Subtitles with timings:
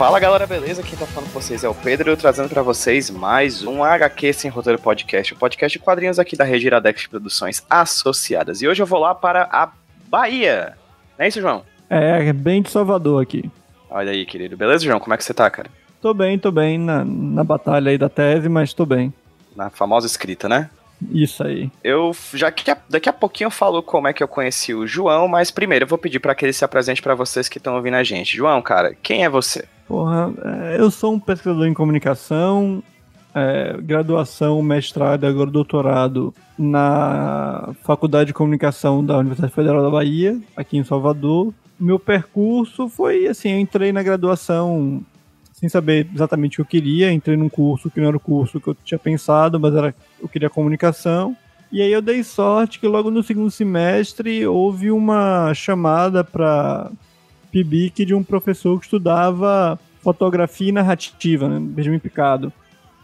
[0.00, 0.82] Fala galera, beleza?
[0.82, 4.50] Quem tá falando com vocês é o Pedro, trazendo para vocês mais um HQ Sem
[4.50, 8.62] Roteiro Podcast, o podcast de quadrinhos aqui da Rede Iradex Produções Associadas.
[8.62, 9.70] E hoje eu vou lá para a
[10.08, 10.74] Bahia.
[11.18, 11.64] Não é isso, João?
[11.90, 13.50] É, bem de Salvador aqui.
[13.90, 14.56] Olha aí, querido.
[14.56, 14.98] Beleza, João?
[14.98, 15.68] Como é que você tá, cara?
[16.00, 19.12] Tô bem, tô bem na, na batalha aí da tese, mas tô bem.
[19.54, 20.70] Na famosa escrita, né?
[21.10, 21.70] Isso aí.
[21.82, 25.26] Eu já que daqui a pouquinho eu falo como é que eu conheci o João,
[25.26, 27.94] mas primeiro eu vou pedir para que ele se apresente para vocês que estão ouvindo
[27.94, 28.36] a gente.
[28.36, 29.66] João, cara, quem é você?
[29.88, 32.82] Porra, é, eu sou um pesquisador em comunicação,
[33.34, 40.38] é, graduação, mestrado e agora doutorado na Faculdade de Comunicação da Universidade Federal da Bahia,
[40.56, 41.52] aqui em Salvador.
[41.78, 45.02] Meu percurso foi assim, eu entrei na graduação
[45.60, 47.12] sem saber exatamente o que eu queria.
[47.12, 50.26] Entrei num curso que não era o curso que eu tinha pensado, mas era eu
[50.26, 51.36] queria comunicação.
[51.70, 56.90] E aí eu dei sorte que logo no segundo semestre houve uma chamada para
[57.52, 62.50] PIBIC de um professor que estudava fotografia e narrativa, né, Benjamin Picado,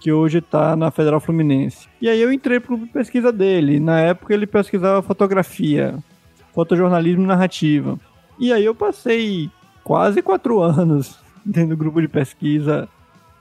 [0.01, 1.87] que hoje está na Federal Fluminense.
[2.01, 3.79] E aí eu entrei para pesquisa dele.
[3.79, 5.95] Na época ele pesquisava fotografia,
[6.55, 8.01] fotojornalismo e narrativa.
[8.39, 9.51] E aí eu passei
[9.85, 12.89] quase quatro anos dentro do grupo de pesquisa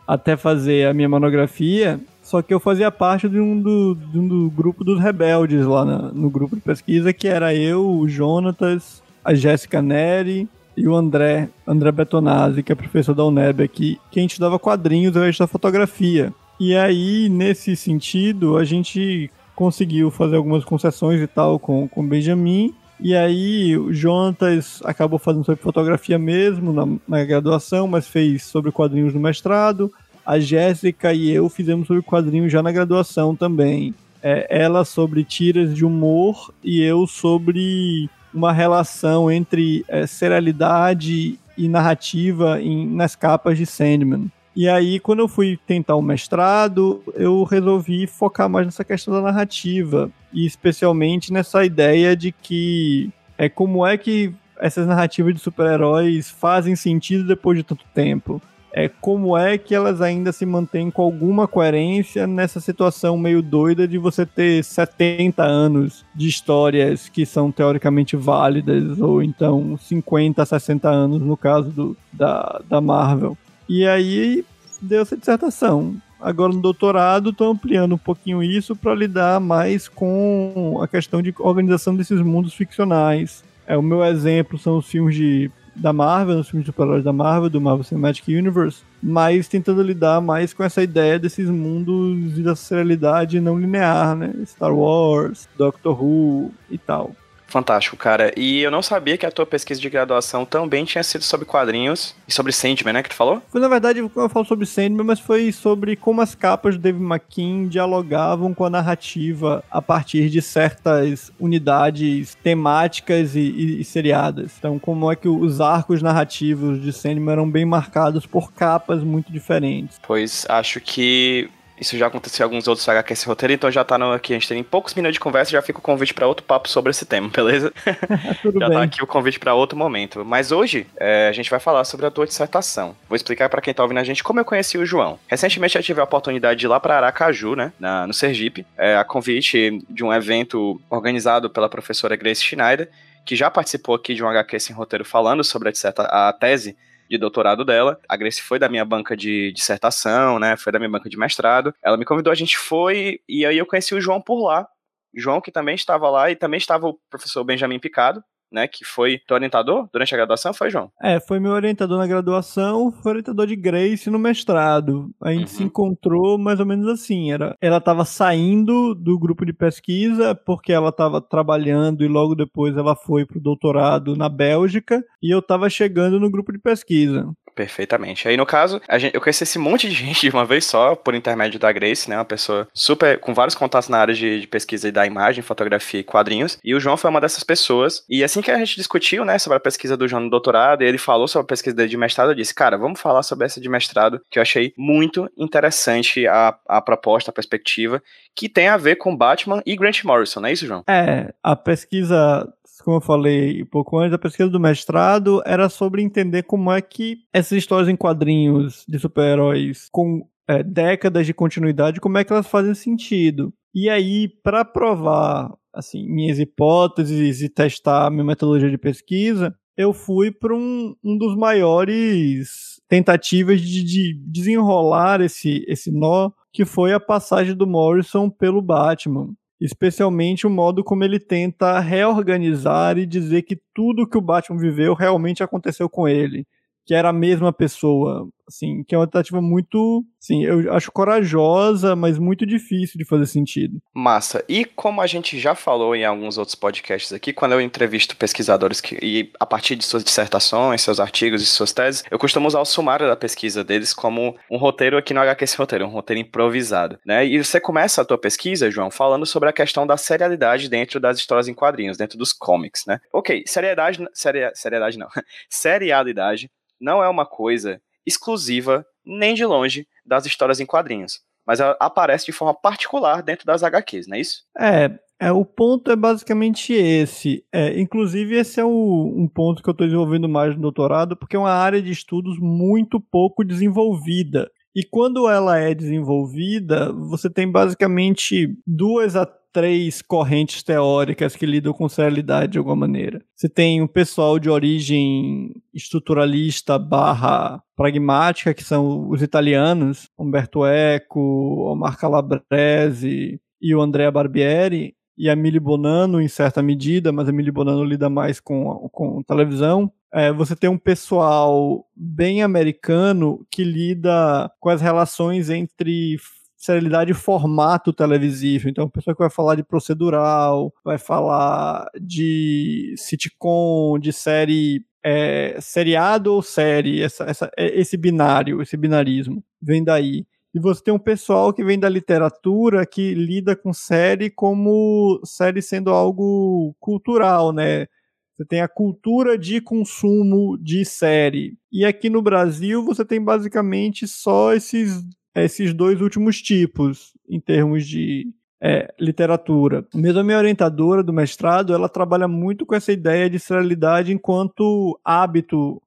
[0.07, 4.27] até fazer a minha monografia, só que eu fazia parte de um do, de um
[4.27, 9.01] do grupo dos rebeldes lá na, no grupo de pesquisa, que era eu, o Jonatas,
[9.23, 14.19] a Jéssica Neri e o André, André Betonazzi, que é professor da UNEB aqui, que
[14.19, 16.31] a gente dava quadrinhos ao invés da fotografia.
[16.59, 22.73] E aí, nesse sentido, a gente conseguiu fazer algumas concessões e tal com o Benjamin,
[22.99, 28.71] e aí o Jonatas acabou fazendo sobre fotografia mesmo na, na graduação, mas fez sobre
[28.71, 29.91] quadrinhos no mestrado.
[30.25, 33.93] A Jéssica e eu fizemos sobre quadrinhos já na graduação também.
[34.23, 41.69] É, ela sobre tiras de humor e eu sobre uma relação entre é, serialidade e
[41.69, 44.31] narrativa em, nas capas de Sandman.
[44.55, 49.21] E aí, quando eu fui tentar o mestrado, eu resolvi focar mais nessa questão da
[49.21, 50.09] narrativa.
[50.31, 56.75] E especialmente nessa ideia de que é como é que essas narrativas de super-heróis fazem
[56.75, 58.41] sentido depois de tanto tempo.
[58.71, 63.87] É como é que elas ainda se mantêm com alguma coerência nessa situação meio doida
[63.87, 70.89] de você ter 70 anos de histórias que são teoricamente válidas, ou então 50, 60
[70.89, 73.37] anos no caso do, da, da Marvel.
[73.67, 74.45] E aí
[74.81, 75.95] deu essa dissertação.
[76.19, 81.33] Agora no doutorado estou ampliando um pouquinho isso para lidar mais com a questão de
[81.37, 83.43] organização desses mundos ficcionais.
[83.67, 87.11] É, o meu exemplo são os filmes de, da Marvel, os filmes de super da
[87.11, 92.55] Marvel, do Marvel Cinematic Universe, mas tentando lidar mais com essa ideia desses mundos da
[92.55, 94.33] serialidade não linear, né?
[94.45, 97.11] Star Wars, Doctor Who e tal.
[97.55, 98.33] Fantástico, cara.
[98.35, 102.13] E eu não sabia que a tua pesquisa de graduação também tinha sido sobre quadrinhos
[102.27, 103.41] e sobre Sandman, né, que tu falou?
[103.49, 107.01] Foi, na verdade, eu falo sobre Sandman, mas foi sobre como as capas do David
[107.01, 114.51] McKean dialogavam com a narrativa a partir de certas unidades temáticas e, e, e seriadas.
[114.59, 119.31] Então, como é que os arcos narrativos de Sandman eram bem marcados por capas muito
[119.31, 119.97] diferentes.
[120.05, 121.49] Pois acho que
[121.79, 124.35] isso já aconteceu em alguns outros HQ esse roteiro, então já tá no, aqui, a
[124.35, 127.05] gente tem poucos minutos de conversa, já fica o convite para outro papo sobre esse
[127.05, 127.73] tema, beleza?
[128.41, 128.77] Tudo já bem.
[128.77, 130.23] tá aqui o convite para outro momento.
[130.23, 132.95] Mas hoje é, a gente vai falar sobre a tua dissertação.
[133.09, 135.19] Vou explicar para quem tá ouvindo a gente como eu conheci o João.
[135.27, 138.95] Recentemente eu tive a oportunidade de ir lá para Aracaju, né, na, no Sergipe, é,
[138.95, 142.89] a convite de um evento organizado pela professora Grace Schneider,
[143.25, 146.77] que já participou aqui de um HQ sem roteiro falando sobre a, disserta, a tese
[147.09, 147.99] de doutorado dela.
[148.07, 150.57] A Grace foi da minha banca de dissertação, né?
[150.57, 151.73] Foi da minha banca de mestrado.
[151.83, 154.67] Ela me convidou, a gente foi, e aí eu conheci o João por lá.
[155.15, 159.19] João, que também estava lá, e também estava o professor Benjamin Picado, né, que foi
[159.27, 160.91] teu orientador durante a graduação, foi, João?
[161.01, 165.09] É, foi meu orientador na graduação, foi orientador de Grace no mestrado.
[165.21, 165.47] A gente uhum.
[165.47, 170.71] se encontrou mais ou menos assim, era, ela estava saindo do grupo de pesquisa porque
[170.71, 175.69] ela estava trabalhando e logo depois ela foi pro doutorado na Bélgica e eu estava
[175.69, 177.27] chegando no grupo de pesquisa.
[177.55, 178.27] Perfeitamente.
[178.27, 181.15] Aí, no caso, gente, eu conheci esse monte de gente de uma vez só, por
[181.15, 182.17] intermédio da Grace, né?
[182.17, 186.01] Uma pessoa super, com vários contatos na área de, de pesquisa e da imagem, fotografia
[186.01, 186.59] e quadrinhos.
[186.63, 188.03] E o João foi uma dessas pessoas.
[188.09, 190.85] E assim que a gente discutiu, né, sobre a pesquisa do João no doutorado, e
[190.85, 193.61] ele falou sobre a pesquisa dele de mestrado, eu disse, cara, vamos falar sobre essa
[193.61, 198.03] de mestrado, que eu achei muito interessante a, a proposta, a perspectiva,
[198.35, 200.83] que tem a ver com Batman e Grant Morrison, não é isso, João?
[200.87, 202.51] É, a pesquisa
[202.85, 206.79] como eu falei um pouco antes, a pesquisa do mestrado era sobre entender como é
[206.79, 212.31] que essas histórias em quadrinhos de super-heróis com é, décadas de continuidade, como é que
[212.31, 213.51] elas fazem sentido.
[213.73, 220.31] E aí, para provar assim, minhas hipóteses e testar minha metodologia de pesquisa, eu fui
[220.31, 226.99] para um, um dos maiores tentativas de, de desenrolar esse, esse nó que foi a
[226.99, 233.59] passagem do Morrison pelo Batman especialmente o modo como ele tenta reorganizar e dizer que
[233.73, 236.45] tudo que o Batman viveu realmente aconteceu com ele
[236.85, 241.95] que era a mesma pessoa, assim, que é uma tentativa muito, sim, eu acho corajosa,
[241.95, 243.79] mas muito difícil de fazer sentido.
[243.93, 244.43] Massa.
[244.47, 248.79] E como a gente já falou em alguns outros podcasts aqui, quando eu entrevisto pesquisadores
[248.79, 252.59] que, e a partir de suas dissertações, seus artigos e suas teses, eu costumo usar
[252.59, 256.21] o sumário da pesquisa deles como um roteiro aqui no HQ esse roteiro, um roteiro
[256.21, 257.25] improvisado, né?
[257.25, 261.17] E você começa a tua pesquisa, João, falando sobre a questão da serialidade dentro das
[261.17, 262.99] histórias em quadrinhos, dentro dos comics, né?
[263.11, 265.07] Ok, seriedade, seria, seriedade não,
[265.49, 266.49] serialidade
[266.79, 271.19] não é uma coisa exclusiva, nem de longe, das histórias em quadrinhos.
[271.45, 274.43] Mas ela aparece de forma particular dentro das HQs, não é isso?
[274.57, 277.45] É, é o ponto é basicamente esse.
[277.53, 281.35] É, inclusive, esse é o, um ponto que eu estou desenvolvendo mais no doutorado, porque
[281.35, 284.49] é uma área de estudos muito pouco desenvolvida.
[284.75, 289.25] E quando ela é desenvolvida, você tem basicamente duas a
[289.55, 293.23] três correntes teóricas que lidam com serialidade de alguma maneira.
[293.33, 301.71] Você tem o pessoal de origem estruturalista barra pragmática, que são os italianos, Umberto Eco,
[301.71, 307.31] Omar Calabrese e o Andrea Barbieri, e a Mili Bonanno em certa medida, mas a
[307.31, 309.89] Mili Bonanno lida mais com, com televisão.
[310.13, 316.17] É, você tem um pessoal bem americano que lida com as relações entre
[316.65, 318.67] serialidade formato televisivo.
[318.67, 326.33] Então, pessoa que vai falar de procedural, vai falar de sitcom, de série é, seriado
[326.33, 330.25] ou série, essa, essa, é, esse binário, esse binarismo, vem daí.
[330.53, 335.61] E você tem um pessoal que vem da literatura que lida com série como série
[335.61, 337.87] sendo algo cultural, né?
[338.33, 341.57] Você tem a cultura de consumo de série.
[341.71, 345.03] E aqui no Brasil você tem basicamente só esses
[345.35, 348.27] esses dois últimos tipos em termos de
[348.61, 349.85] é, literatura.
[349.93, 354.99] Mesmo a minha orientadora do mestrado, ela trabalha muito com essa ideia de serialidade enquanto
[355.03, 355.81] hábito,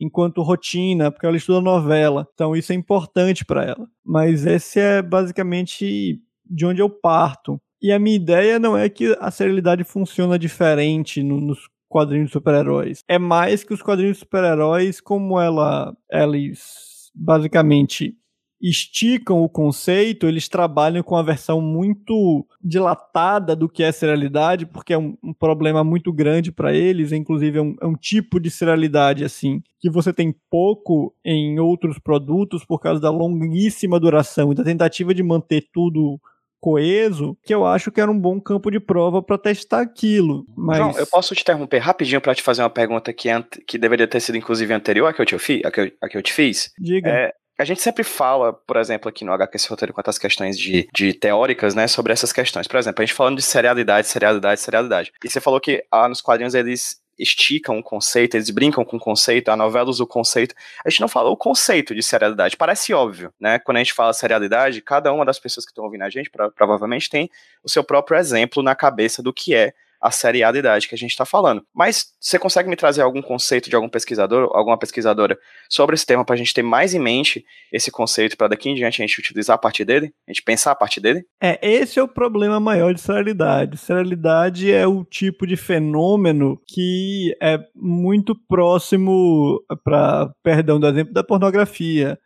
[0.00, 2.26] enquanto rotina, porque ela estuda novela.
[2.32, 3.88] Então isso é importante para ela.
[4.04, 7.60] Mas esse é basicamente de onde eu parto.
[7.80, 12.32] E a minha ideia não é que a serialidade funciona diferente no, nos quadrinhos de
[12.32, 13.02] super-heróis.
[13.08, 18.16] É mais que os quadrinhos de super-heróis, como ela, eles basicamente
[18.62, 24.92] esticam o conceito, eles trabalham com a versão muito dilatada do que é serialidade, porque
[24.92, 28.50] é um, um problema muito grande para eles, inclusive é um, é um, tipo de
[28.50, 34.54] serialidade assim, que você tem pouco em outros produtos por causa da longuíssima duração e
[34.54, 36.20] da tentativa de manter tudo
[36.62, 40.46] coeso, que eu acho que era um bom campo de prova para testar aquilo.
[40.56, 40.78] Mas...
[40.78, 43.28] João, eu posso te interromper rapidinho para te fazer uma pergunta que,
[43.66, 46.16] que deveria ter sido inclusive anterior à que eu te, a que eu, a que
[46.16, 46.70] eu te fiz?
[46.78, 47.10] Diga.
[47.10, 50.88] É, a gente sempre fala, por exemplo, aqui no HQS Roteiro, quanto às questões de,
[50.92, 52.66] de teóricas, né, sobre essas questões.
[52.66, 55.12] Por exemplo, a gente falando de serialidade, serialidade, serialidade.
[55.24, 59.00] E você falou que ah, nos quadrinhos eles esticam o conceito, eles brincam com o
[59.00, 60.56] conceito, a novela usa o conceito.
[60.84, 62.56] A gente não falou o conceito de serialidade.
[62.56, 63.60] Parece óbvio, né?
[63.60, 67.08] Quando a gente fala serialidade, cada uma das pessoas que estão ouvindo a gente provavelmente
[67.08, 67.30] tem
[67.62, 71.24] o seu próprio exemplo na cabeça do que é a serialidade que a gente está
[71.24, 71.62] falando.
[71.72, 76.24] Mas você consegue me trazer algum conceito de algum pesquisador, alguma pesquisadora sobre esse tema
[76.24, 79.18] para a gente ter mais em mente esse conceito para daqui em diante a gente
[79.18, 81.24] utilizar a partir dele, a gente pensar a partir dele?
[81.40, 83.78] É, esse é o problema maior de serialidade.
[83.78, 91.22] Serialidade é o tipo de fenômeno que é muito próximo, para perdão do exemplo, da
[91.22, 92.18] pornografia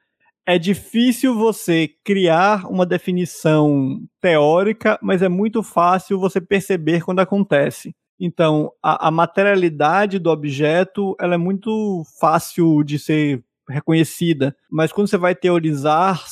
[0.46, 7.94] é difícil você criar uma definição teórica, mas é muito fácil você perceber quando acontece.
[8.18, 15.08] Então, a, a materialidade do objeto ela é muito fácil de ser reconhecida, mas quando
[15.08, 16.24] você vai teorizar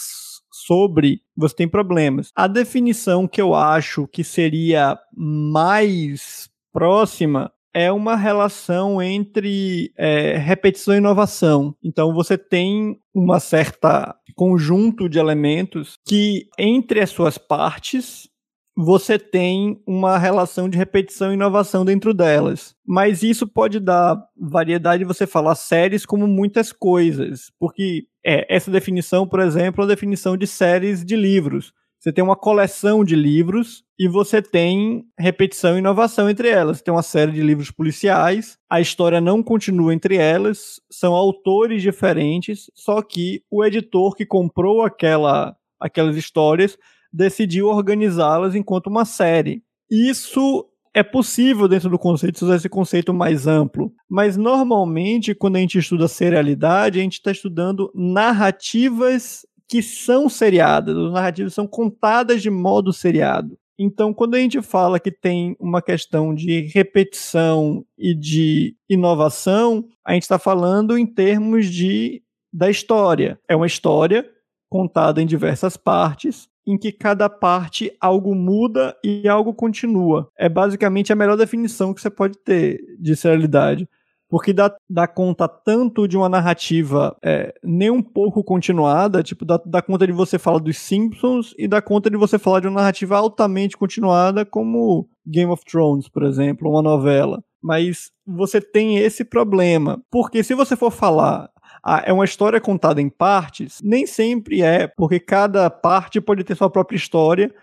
[0.53, 2.31] sobre, você tem problemas.
[2.35, 10.95] A definição que eu acho que seria mais próxima é uma relação entre é, repetição
[10.95, 11.75] e inovação.
[11.83, 18.29] Então você tem uma certa conjunto de elementos que entre as suas partes
[18.77, 22.75] você tem uma relação de repetição e inovação dentro delas.
[22.85, 28.71] Mas isso pode dar variedade de você falar séries como muitas coisas, porque é, essa
[28.71, 31.73] definição, por exemplo, é a definição de séries de livros.
[32.05, 36.83] Você tem uma coleção de livros e você tem repetição e inovação entre elas.
[36.83, 42.71] Tem uma série de livros policiais, a história não continua entre elas, são autores diferentes,
[42.75, 46.77] só que o editor que comprou aquela, aquelas histórias
[47.11, 49.63] decidiu organizá-las enquanto uma série.
[49.91, 53.91] Isso é possível, dentro do conceito, usar esse conceito mais amplo.
[54.07, 60.97] Mas, normalmente, quando a gente estuda serialidade, a gente está estudando narrativas que são seriadas,
[60.97, 63.59] as narrativas são contadas de modo seriado.
[63.77, 70.13] Então, quando a gente fala que tem uma questão de repetição e de inovação, a
[70.13, 73.37] gente está falando em termos de da história.
[73.49, 74.25] É uma história
[74.71, 80.31] contada em diversas partes, em que cada parte algo muda e algo continua.
[80.39, 83.89] É basicamente a melhor definição que você pode ter de serialidade.
[84.35, 89.63] Porque dá, dá conta tanto de uma narrativa é, nem um pouco continuada, tipo, dá,
[89.65, 92.81] dá conta de você falar dos Simpsons e dá conta de você falar de uma
[92.81, 97.45] narrativa altamente continuada, como Game of Thrones, por exemplo, uma novela.
[97.63, 100.03] Mas você tem esse problema.
[100.11, 101.49] Porque se você for falar
[101.85, 106.57] ah, é uma história contada em partes, nem sempre é, porque cada parte pode ter
[106.57, 107.55] sua própria história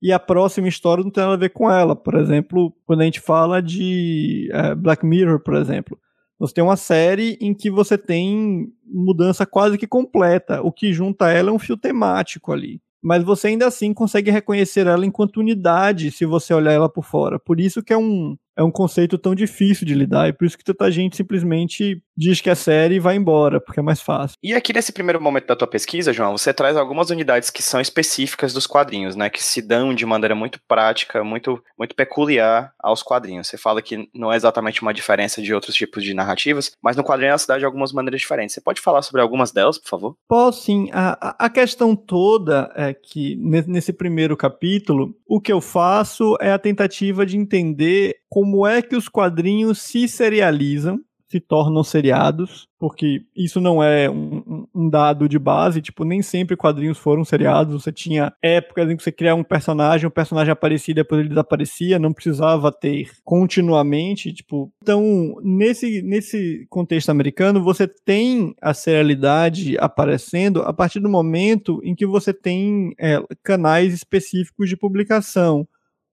[0.00, 1.96] e a próxima história não tem nada a ver com ela.
[1.96, 5.98] Por exemplo, quando a gente fala de é, Black Mirror, por exemplo,
[6.40, 10.62] você tem uma série em que você tem mudança quase que completa.
[10.62, 14.86] O que junta ela é um fio temático ali mas você ainda assim consegue reconhecer
[14.86, 17.38] ela enquanto unidade se você olhar ela por fora.
[17.38, 20.58] Por isso que é um, é um conceito tão difícil de lidar e por isso
[20.58, 24.36] que tanta gente simplesmente diz que é série e vai embora, porque é mais fácil.
[24.42, 27.80] E aqui nesse primeiro momento da tua pesquisa, João, você traz algumas unidades que são
[27.80, 33.02] específicas dos quadrinhos, né, que se dão de maneira muito prática, muito muito peculiar aos
[33.02, 33.48] quadrinhos.
[33.48, 37.04] Você fala que não é exatamente uma diferença de outros tipos de narrativas, mas no
[37.04, 38.54] quadrinho da cidade de algumas maneiras diferentes.
[38.54, 40.16] Você pode falar sobre algumas delas, por favor?
[40.28, 40.90] Posso sim.
[40.92, 46.58] A, a questão toda é que nesse primeiro capítulo, o que eu faço é a
[46.58, 53.60] tentativa de entender como é que os quadrinhos se serializam se tornam seriados, porque isso
[53.60, 58.32] não é um, um, dado de base, tipo, nem sempre quadrinhos foram seriados, você tinha
[58.42, 62.12] épocas em que você criava um personagem, o um personagem aparecia depois ele desaparecia, não
[62.12, 70.72] precisava ter continuamente, tipo, então, nesse, nesse contexto americano, você tem a serialidade aparecendo a
[70.72, 75.64] partir do momento em que você tem é, canais específicos de publicação,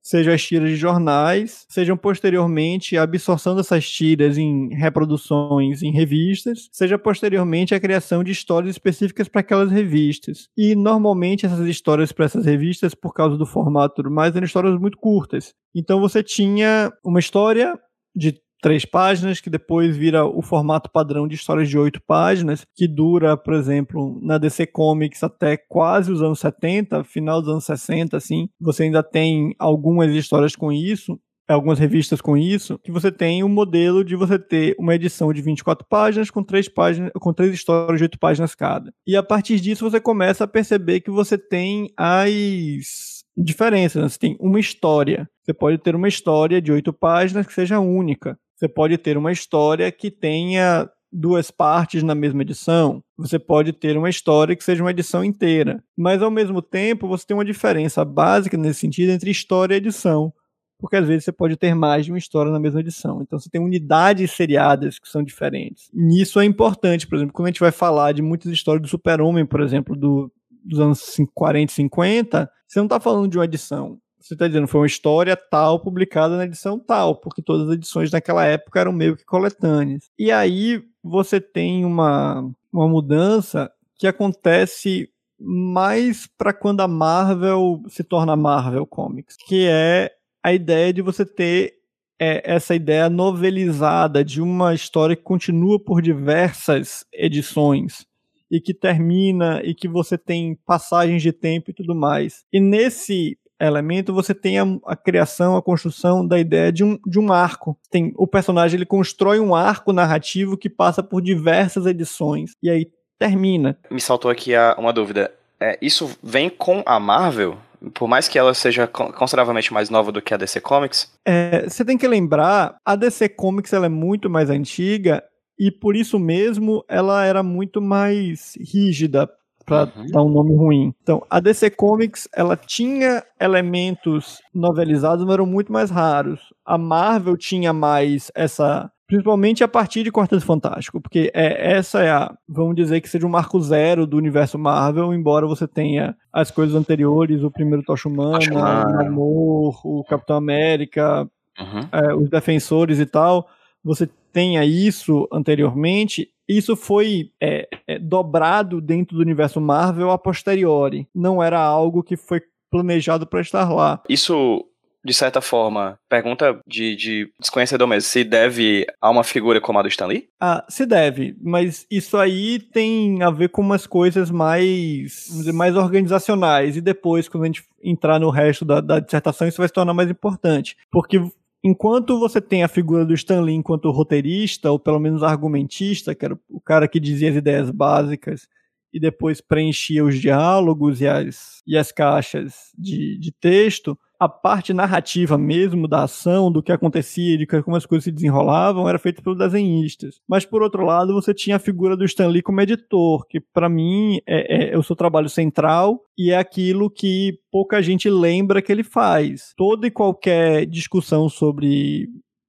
[0.07, 6.69] sejam as tiras de jornais, sejam posteriormente a absorção dessas tiras em reproduções em revistas,
[6.71, 10.47] seja posteriormente a criação de histórias específicas para aquelas revistas.
[10.57, 14.45] E normalmente essas histórias para essas revistas, por causa do formato e tudo mais, eram
[14.45, 15.53] histórias muito curtas.
[15.75, 17.77] Então você tinha uma história
[18.15, 22.87] de três páginas, que depois vira o formato padrão de histórias de oito páginas, que
[22.87, 28.17] dura, por exemplo, na DC Comics até quase os anos 70, final dos anos 60,
[28.17, 28.49] assim.
[28.59, 33.45] Você ainda tem algumas histórias com isso, algumas revistas com isso, que você tem o
[33.45, 37.53] um modelo de você ter uma edição de 24 páginas com três páginas, com três
[37.53, 38.91] histórias de oito páginas cada.
[39.05, 44.01] E a partir disso você começa a perceber que você tem as diferenças.
[44.01, 44.09] Né?
[44.09, 45.29] Você tem uma história.
[45.43, 48.37] Você pode ter uma história de oito páginas que seja única.
[48.57, 53.03] Você pode ter uma história que tenha duas partes na mesma edição.
[53.15, 55.83] Você pode ter uma história que seja uma edição inteira.
[55.95, 60.33] Mas, ao mesmo tempo, você tem uma diferença básica nesse sentido entre história e edição.
[60.79, 63.21] Porque às vezes você pode ter mais de uma história na mesma edição.
[63.21, 65.91] Então você tem unidades seriadas que são diferentes.
[65.93, 68.87] E isso é importante, por exemplo, quando a gente vai falar de muitas histórias do
[68.87, 70.31] Super-Homem, por exemplo, do,
[70.63, 74.67] dos anos 40 e 50, você não está falando de uma edição você está dizendo,
[74.67, 78.91] foi uma história tal publicada na edição tal, porque todas as edições naquela época eram
[78.91, 80.09] meio que coletâneas.
[80.17, 85.09] E aí você tem uma, uma mudança que acontece
[85.39, 90.11] mais para quando a Marvel se torna Marvel Comics, que é
[90.43, 91.73] a ideia de você ter
[92.19, 98.05] é, essa ideia novelizada de uma história que continua por diversas edições
[98.49, 102.43] e que termina e que você tem passagens de tempo e tudo mais.
[102.51, 107.19] E nesse elemento, você tem a, a, criação, a construção da ideia de um, de
[107.19, 107.77] um arco.
[107.89, 112.87] Tem o personagem ele constrói um arco narrativo que passa por diversas edições e aí
[113.17, 113.77] termina.
[113.89, 115.31] Me saltou aqui a, uma dúvida.
[115.59, 117.57] É, isso vem com a Marvel?
[117.93, 121.11] Por mais que ela seja consideravelmente mais nova do que a DC Comics?
[121.25, 125.23] É, você tem que lembrar, a DC Comics ela é muito mais antiga
[125.59, 129.29] e por isso mesmo ela era muito mais rígida
[129.67, 130.05] para uhum.
[130.07, 130.93] dar um nome ruim.
[131.03, 136.39] Então, a DC Comics, ela tinha elementos novelizados, mas eram muito mais raros.
[136.65, 142.09] A Marvel tinha mais essa principalmente a partir de Quarteto Fantástico, porque é, essa é
[142.09, 146.51] a, vamos dizer que seja um marco zero do universo Marvel, embora você tenha as
[146.51, 151.25] coisas anteriores, o primeiro Tocha Humana, o Namor, o Capitão América,
[151.57, 151.87] uhum.
[151.89, 153.47] é, os Defensores e tal,
[153.87, 161.07] você tenha isso anteriormente, isso foi é, é, dobrado dentro do universo Marvel a posteriori.
[161.15, 164.01] Não era algo que foi planejado para estar lá.
[164.09, 164.65] Isso
[165.07, 169.81] de certa forma, pergunta de, de desconhecedor mesmo, se deve a uma figura como a
[169.81, 170.27] do Stan Lee?
[170.37, 175.77] Ah, se deve, mas isso aí tem a ver com umas coisas mais, dizer, mais
[175.77, 179.73] organizacionais, e depois, quando a gente entrar no resto da, da dissertação, isso vai se
[179.73, 180.75] tornar mais importante.
[180.91, 181.21] Porque
[181.63, 186.25] enquanto você tem a figura do Stan Lee enquanto roteirista, ou pelo menos argumentista, que
[186.25, 188.47] era o cara que dizia as ideias básicas
[188.93, 194.73] e depois preenchia os diálogos e as, e as caixas de, de texto, a parte
[194.73, 199.21] narrativa mesmo da ação, do que acontecia, de como as coisas se desenrolavam, era feita
[199.21, 200.19] pelos desenhistas.
[200.27, 203.69] Mas por outro lado, você tinha a figura do Stan Lee como editor, que para
[203.69, 208.61] mim é, é, é, o seu trabalho central e é aquilo que pouca gente lembra
[208.61, 209.53] que ele faz.
[209.55, 212.07] Toda e qualquer discussão sobre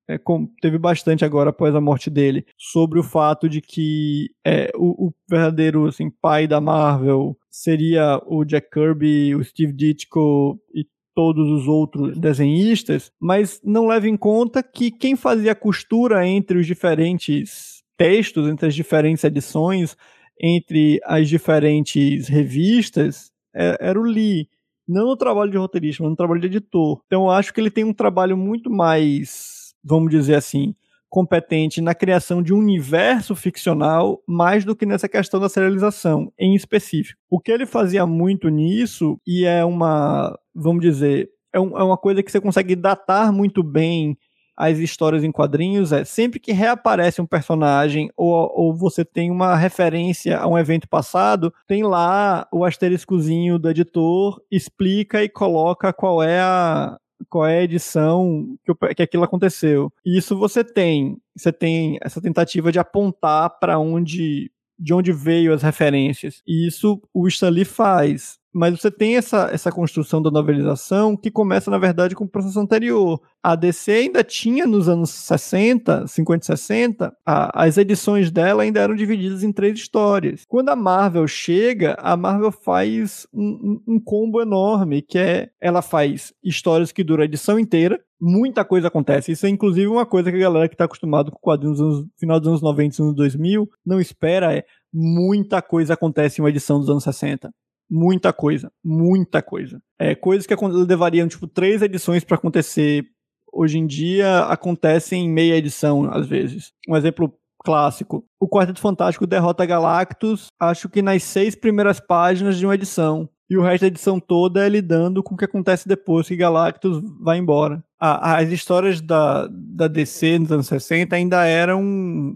[0.08, 4.70] é, com, teve bastante agora após a morte dele, sobre o fato de que é,
[4.74, 10.86] o, o, verdadeiro assim, pai da Marvel seria o Jack Kirby, o Steve Ditko e
[11.18, 16.56] todos os outros desenhistas, mas não leva em conta que quem fazia a costura entre
[16.58, 19.96] os diferentes textos, entre as diferentes edições,
[20.40, 24.48] entre as diferentes revistas, é, era o Lee.
[24.86, 27.02] Não no trabalho de roteirista, mas no trabalho de editor.
[27.06, 30.72] Então eu acho que ele tem um trabalho muito mais, vamos dizer assim,
[31.08, 36.54] competente na criação de um universo ficcional mais do que nessa questão da serialização em
[36.54, 37.18] específico.
[37.30, 41.96] O que ele fazia muito nisso, e é uma, vamos dizer, é, um, é uma
[41.96, 44.16] coisa que você consegue datar muito bem
[44.58, 49.54] as histórias em quadrinhos é sempre que reaparece um personagem ou, ou você tem uma
[49.54, 56.20] referência a um evento passado, tem lá o asteriscozinho do editor, explica e coloca qual
[56.24, 59.92] é a, qual é a edição que, que aquilo aconteceu.
[60.04, 61.16] E isso você tem.
[61.36, 66.40] Você tem essa tentativa de apontar para onde de onde veio as referências.
[66.46, 71.70] E isso o Stanley faz mas você tem essa, essa construção da novelização que começa,
[71.70, 73.20] na verdade, com o processo anterior.
[73.40, 78.80] A DC ainda tinha nos anos 60, 50 e 60, a, as edições dela ainda
[78.80, 80.44] eram divididas em três histórias.
[80.48, 85.80] Quando a Marvel chega, a Marvel faz um, um, um combo enorme, que é ela
[85.80, 89.30] faz histórias que duram a edição inteira, muita coisa acontece.
[89.30, 92.40] Isso é inclusive uma coisa que a galera que está acostumado com quadrinhos no final
[92.40, 96.80] dos anos 90 e anos 2000 não espera, é muita coisa acontece em uma edição
[96.80, 97.52] dos anos 60
[97.90, 99.80] muita coisa, muita coisa.
[99.98, 103.04] É, coisas que levariam, tipo, três edições para acontecer
[103.52, 106.72] hoje em dia acontecem em meia edição, às vezes.
[106.88, 107.32] Um exemplo
[107.64, 108.24] clássico.
[108.40, 113.28] O Quarteto Fantástico derrota Galactus, acho que nas seis primeiras páginas de uma edição.
[113.50, 117.02] E o resto da edição toda é lidando com o que acontece depois que Galactus
[117.20, 117.82] vai embora.
[117.98, 121.82] as histórias da, da DC nos anos 60 ainda eram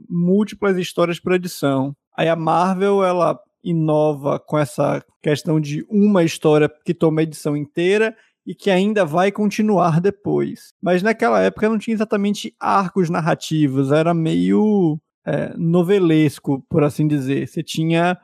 [0.08, 1.94] múltiplas histórias por edição.
[2.16, 7.56] Aí a Marvel, ela inova com essa questão de uma história que toma a edição
[7.56, 10.72] inteira e que ainda vai continuar depois.
[10.82, 17.46] Mas naquela época não tinha exatamente arcos narrativos, era meio é, novelesco, por assim dizer.
[17.46, 18.18] Você tinha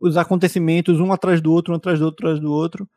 [0.00, 2.88] os acontecimentos um atrás do outro, um atrás do outro, atrás do outro,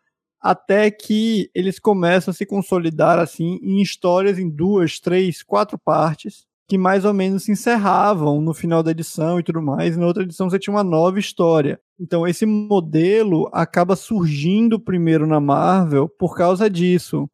[0.42, 6.46] até que eles começam a se consolidar assim em histórias em duas, três, quatro partes
[6.68, 9.98] que mais ou menos se encerravam no final da edição e tudo mais.
[9.98, 11.80] Na outra edição você tinha uma nova história.
[12.04, 17.30] Então esse modelo acaba surgindo primeiro na Marvel por causa disso.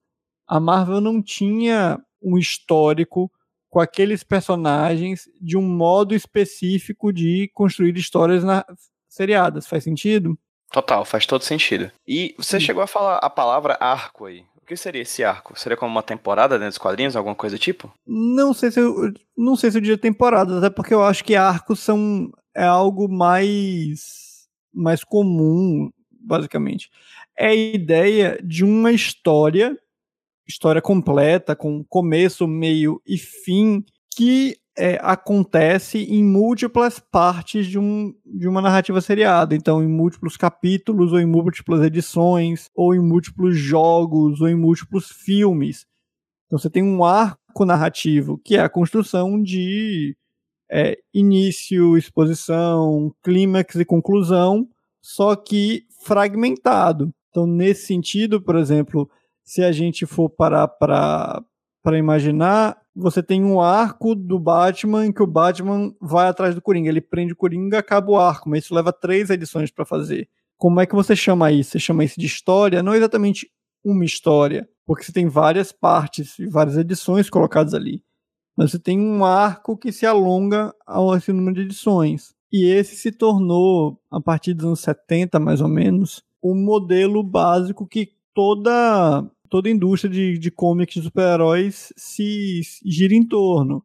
[0.47, 3.31] A Marvel não tinha um histórico
[3.67, 8.63] com aqueles personagens de um modo específico de construir histórias na...
[9.07, 9.65] seriadas.
[9.65, 10.37] Faz sentido?
[10.71, 11.91] Total, faz todo sentido.
[12.07, 12.67] E você Sim.
[12.67, 15.59] chegou a falar a palavra arco aí que seria esse arco?
[15.59, 17.91] Seria como uma temporada dentro dos quadrinhos, alguma coisa do tipo?
[18.05, 21.35] Não sei se eu, não sei se eu diria temporada, até porque eu acho que
[21.35, 24.28] arcos são é algo mais
[24.73, 26.89] mais comum, basicamente.
[27.37, 29.77] É a ideia de uma história,
[30.47, 33.83] história completa com começo, meio e fim
[34.15, 39.53] que é, acontece em múltiplas partes de, um, de uma narrativa seriada.
[39.53, 45.09] Então, em múltiplos capítulos, ou em múltiplas edições, ou em múltiplos jogos, ou em múltiplos
[45.09, 45.85] filmes.
[46.45, 50.15] Então, você tem um arco narrativo, que é a construção de
[50.71, 54.67] é, início, exposição, clímax e conclusão,
[55.01, 57.11] só que fragmentado.
[57.29, 59.09] Então, nesse sentido, por exemplo,
[59.43, 61.43] se a gente for parar para
[61.97, 66.89] imaginar, você tem um arco do Batman em que o Batman vai atrás do Coringa.
[66.89, 70.27] Ele prende o Coringa, acaba o arco, mas isso leva três edições para fazer.
[70.57, 71.71] Como é que você chama isso?
[71.71, 72.83] Você chama isso de história?
[72.83, 73.49] Não exatamente
[73.83, 78.03] uma história, porque você tem várias partes e várias edições colocadas ali.
[78.59, 82.35] Mas você tem um arco que se alonga ao esse número de edições.
[82.51, 87.87] E esse se tornou, a partir dos anos 70, mais ou menos, um modelo básico
[87.87, 93.81] que toda toda indústria de, de comics de super-heróis se gira em torno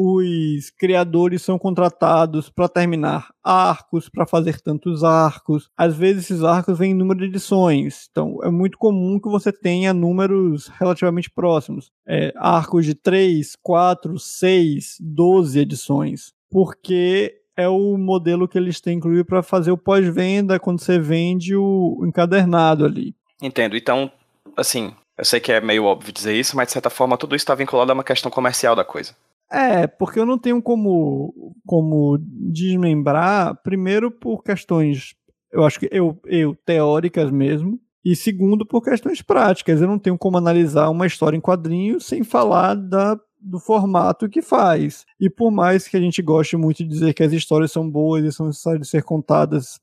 [0.00, 5.68] os criadores são contratados para terminar arcos, para fazer tantos arcos.
[5.76, 9.50] Às vezes esses arcos vêm em número de edições, então é muito comum que você
[9.52, 11.90] tenha números relativamente próximos.
[12.06, 16.32] É, arcos de 3, 4, 6, 12 edições.
[16.48, 21.56] Porque é o modelo que eles têm, inclusive, para fazer o pós-venda quando você vende
[21.56, 23.16] o encadernado ali.
[23.42, 23.76] Entendo.
[23.76, 24.08] Então,
[24.56, 27.42] assim, eu sei que é meio óbvio dizer isso, mas de certa forma tudo isso
[27.42, 29.12] está vinculado a uma questão comercial da coisa.
[29.50, 35.14] É, porque eu não tenho como, como desmembrar, primeiro por questões,
[35.50, 39.80] eu acho que eu, eu teóricas mesmo, e segundo por questões práticas.
[39.80, 44.42] Eu não tenho como analisar uma história em quadrinhos sem falar da, do formato que
[44.42, 45.04] faz.
[45.20, 48.24] E por mais que a gente goste muito de dizer que as histórias são boas
[48.24, 49.80] e são necessárias de ser contadas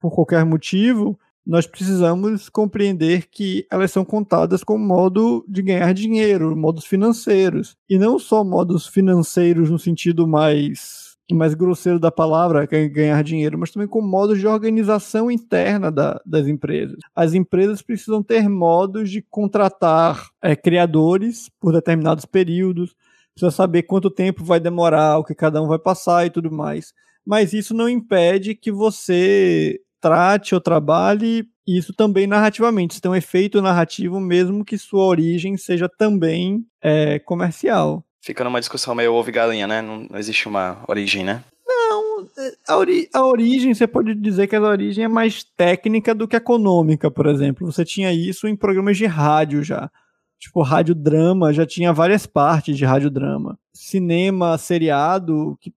[0.00, 6.56] por qualquer motivo, nós precisamos compreender que elas são contadas como modo de ganhar dinheiro,
[6.56, 7.76] modos financeiros.
[7.88, 13.58] E não só modos financeiros no sentido mais mais grosseiro da palavra, é ganhar dinheiro,
[13.58, 16.98] mas também como modos de organização interna da, das empresas.
[17.16, 22.94] As empresas precisam ter modos de contratar é, criadores por determinados períodos,
[23.34, 26.92] precisa saber quanto tempo vai demorar, o que cada um vai passar e tudo mais.
[27.26, 32.92] Mas isso não impede que você trate ou trabalhe isso também narrativamente.
[32.92, 38.04] Isso tem um efeito narrativo, mesmo que sua origem seja também é, comercial.
[38.20, 39.82] Fica numa discussão meio ovo galinha, né?
[39.82, 41.42] Não, não existe uma origem, né?
[41.66, 42.26] Não,
[42.68, 46.36] a, ori a origem, você pode dizer que a origem é mais técnica do que
[46.36, 47.70] econômica, por exemplo.
[47.70, 49.90] Você tinha isso em programas de rádio já.
[50.38, 53.58] Tipo, radiodrama já tinha várias partes de radiodrama.
[53.72, 55.72] Cinema, seriado, que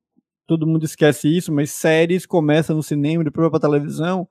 [0.50, 4.28] todo mundo esquece isso, mas séries começam no cinema, depois vai pra televisão.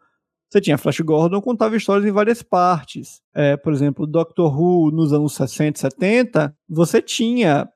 [0.51, 3.21] Você tinha Flash Gordon, contava histórias em várias partes.
[3.33, 7.69] É, por exemplo, Doctor Who nos anos 60 e 70, você tinha.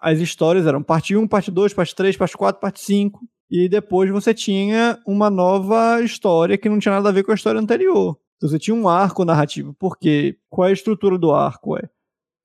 [0.00, 3.20] As histórias eram parte 1, parte 2, parte 3, parte 4, parte 5.
[3.50, 7.34] E depois você tinha uma nova história que não tinha nada a ver com a
[7.34, 8.16] história anterior.
[8.36, 9.74] Então você tinha um arco narrativo.
[9.74, 10.36] Por quê?
[10.48, 11.76] Qual é a estrutura do arco?
[11.76, 11.88] É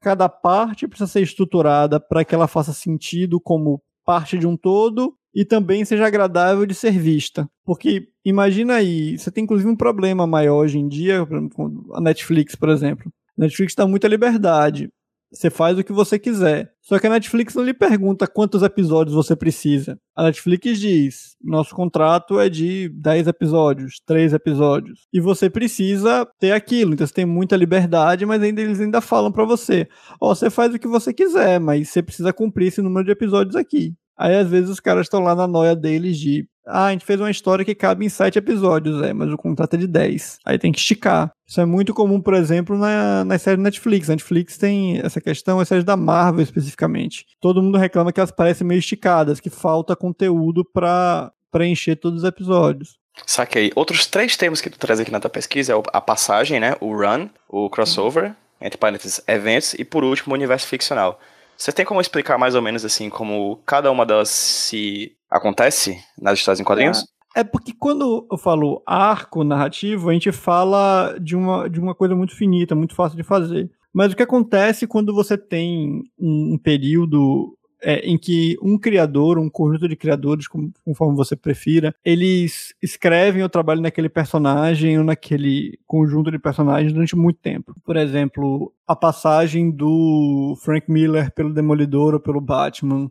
[0.01, 5.15] cada parte precisa ser estruturada para que ela faça sentido como parte de um todo
[5.33, 7.49] e também seja agradável de ser vista.
[7.65, 12.55] Porque imagina aí, você tem inclusive um problema maior hoje em dia, com a Netflix,
[12.55, 13.11] por exemplo.
[13.37, 14.89] A Netflix dá muita liberdade.
[15.33, 16.71] Você faz o que você quiser.
[16.79, 19.97] Só que a Netflix não lhe pergunta quantos episódios você precisa.
[20.15, 25.07] A Netflix diz: nosso contrato é de 10 episódios, 3 episódios.
[25.11, 26.93] E você precisa ter aquilo.
[26.93, 29.87] Então você tem muita liberdade, mas ainda eles ainda falam para você:
[30.21, 33.11] ó, oh, você faz o que você quiser, mas você precisa cumprir esse número de
[33.11, 33.95] episódios aqui.
[34.17, 37.19] Aí às vezes os caras estão lá na noia deles de ah, a gente fez
[37.19, 40.39] uma história que cabe em sete episódios, é, mas o contrato é de 10.
[40.45, 41.31] Aí tem que esticar.
[41.45, 44.07] Isso é muito comum, por exemplo, na, nas séries Netflix.
[44.07, 47.25] Netflix tem essa questão, as séries da Marvel especificamente.
[47.41, 52.27] Todo mundo reclama que elas parecem meio esticadas, que falta conteúdo para preencher todos os
[52.27, 52.97] episódios.
[53.25, 53.71] Saquei.
[53.75, 56.75] Outros três termos que tu traz aqui na tua pesquisa é a passagem, né?
[56.79, 61.19] O run, o crossover, entre parênteses, eventos, e por último, o universo ficcional.
[61.57, 66.39] Você tem como explicar mais ou menos assim como cada uma delas se acontece nas
[66.39, 67.05] histórias em quadrinhos?
[67.35, 71.95] É, é porque quando eu falo arco narrativo, a gente fala de uma, de uma
[71.95, 73.69] coisa muito finita, muito fácil de fazer.
[73.93, 79.49] Mas o que acontece quando você tem um período é, em que um criador, um
[79.49, 86.31] conjunto de criadores, conforme você prefira, eles escrevem ou trabalham naquele personagem ou naquele conjunto
[86.31, 87.75] de personagens durante muito tempo.
[87.83, 93.09] Por exemplo, a passagem do Frank Miller pelo Demolidor ou pelo Batman,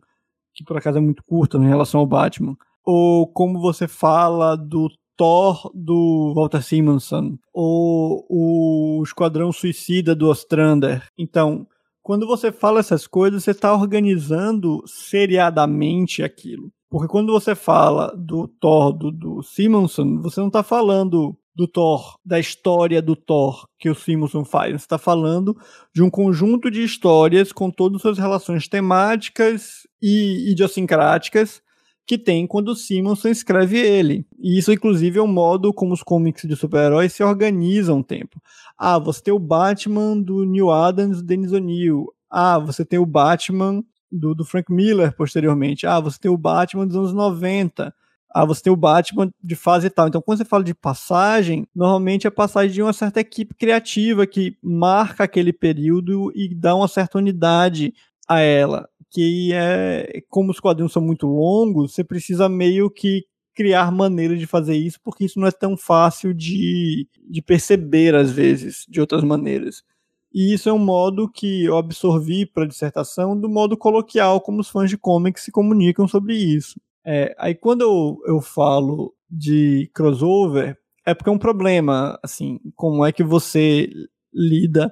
[0.53, 2.57] que por acaso é muito curta em relação ao Batman.
[2.83, 11.03] Ou como você fala do Thor do Walter Simonson, ou o Esquadrão Suicida do Ostrander.
[11.17, 11.67] Então,
[12.03, 16.69] quando você fala essas coisas, você está organizando seriadamente aquilo.
[16.89, 22.17] Porque quando você fala do Thor, do, do Simonson, você não está falando do Thor,
[22.23, 24.71] da história do Thor que o Simonson faz.
[24.71, 25.57] Você está falando
[25.95, 31.63] de um conjunto de histórias com todas as suas relações temáticas e idiosincráticas
[32.05, 34.25] que tem quando o Simonson escreve ele.
[34.39, 38.41] E isso, inclusive, é um modo como os comics de super-heróis se organizam o tempo.
[38.77, 42.07] Ah, você tem o Batman do Neil Adams e Dennis O'Neill.
[42.29, 45.87] Ah, você tem o Batman do, do Frank Miller posteriormente.
[45.87, 47.93] Ah, você tem o Batman dos anos 90.
[48.35, 50.07] Ah, você tem o Batman de fase tal.
[50.07, 54.57] Então, quando você fala de passagem, normalmente é passagem de uma certa equipe criativa que
[54.61, 57.93] marca aquele período e dá uma certa unidade
[58.27, 63.23] a ela que é como os quadrinhos são muito longos, você precisa meio que
[63.53, 68.31] criar maneiras de fazer isso, porque isso não é tão fácil de, de perceber às
[68.31, 69.83] vezes, de outras maneiras.
[70.33, 74.61] E isso é um modo que eu absorvi para a dissertação do modo coloquial, como
[74.61, 76.81] os fãs de comics se comunicam sobre isso.
[77.05, 83.05] É, aí quando eu, eu falo de crossover, é porque é um problema, assim, como
[83.05, 83.87] é que você
[84.33, 84.91] lida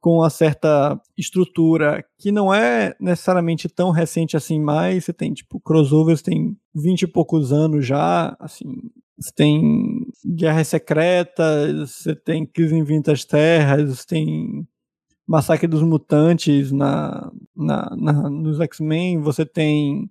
[0.00, 5.60] com uma certa estrutura que não é necessariamente tão recente assim mais, você tem, tipo,
[5.60, 12.74] crossovers tem 20 e poucos anos já, assim, você tem Guerras Secretas, você tem Crise
[12.74, 14.66] em Vintas Terras, você tem
[15.26, 20.10] Massacre dos Mutantes na, na, na nos X-Men, você tem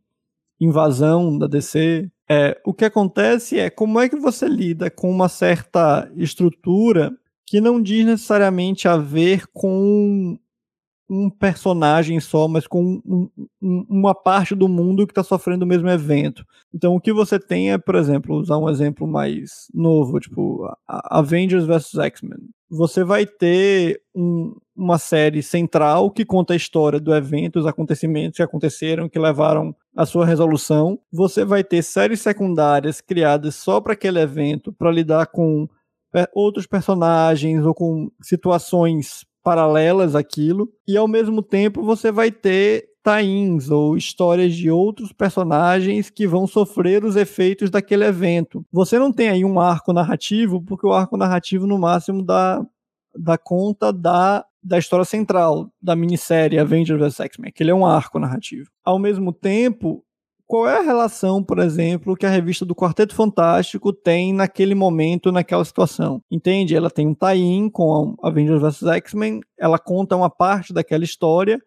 [0.62, 2.10] Invasão da DC.
[2.30, 7.12] É, o que acontece é como é que você lida com uma certa estrutura
[7.50, 10.38] que não diz necessariamente a ver com
[11.10, 13.28] um personagem só, mas com um,
[13.60, 16.46] um, uma parte do mundo que está sofrendo o mesmo evento.
[16.72, 21.66] Então, o que você tem é, por exemplo, usar um exemplo mais novo, tipo Avengers
[21.66, 22.38] vs X-Men.
[22.70, 28.38] Você vai ter um, uma série central que conta a história do evento, os acontecimentos
[28.38, 31.00] que aconteceram, que levaram à sua resolução.
[31.12, 35.68] Você vai ter séries secundárias criadas só para aquele evento, para lidar com
[36.34, 43.69] outros personagens ou com situações paralelas àquilo, e ao mesmo tempo você vai ter tie-ins
[43.69, 48.65] ou histórias de outros personagens que vão sofrer os efeitos daquele evento.
[48.72, 52.62] Você não tem aí um arco narrativo, porque o arco narrativo no máximo dá,
[53.15, 57.86] dá conta da da história central da minissérie Avengers vs X-Men, que ele é um
[57.86, 58.69] arco narrativo.
[58.84, 60.04] Ao mesmo tempo,
[60.50, 65.32] qual é a relação, por exemplo, que a revista do Quarteto Fantástico tem naquele momento,
[65.32, 66.24] naquela situação?
[66.30, 66.76] Entende?
[66.76, 71.62] Ela tem um tie-in com Avengers vs X-Men, ela conta uma parte daquela história,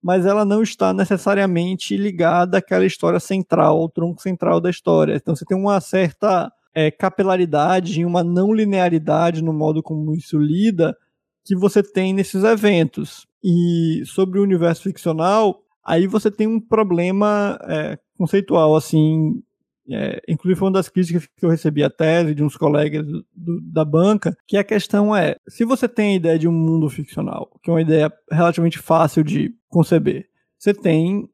[0.00, 5.16] mas ela não está necessariamente ligada àquela história central, ao tronco central da história.
[5.16, 10.38] Então você tem uma certa é, capilaridade e uma não linearidade no modo como isso
[10.38, 10.96] lida
[11.44, 13.26] que você tem nesses eventos.
[13.42, 19.42] E sobre o universo ficcional, aí você tem um problema é, conceitual, assim,
[19.90, 23.24] é, inclusive foi uma das críticas que eu recebi a tese de uns colegas do,
[23.72, 27.50] da banca, que a questão é, se você tem a ideia de um mundo ficcional,
[27.62, 31.26] que é uma ideia relativamente fácil de conceber, você tem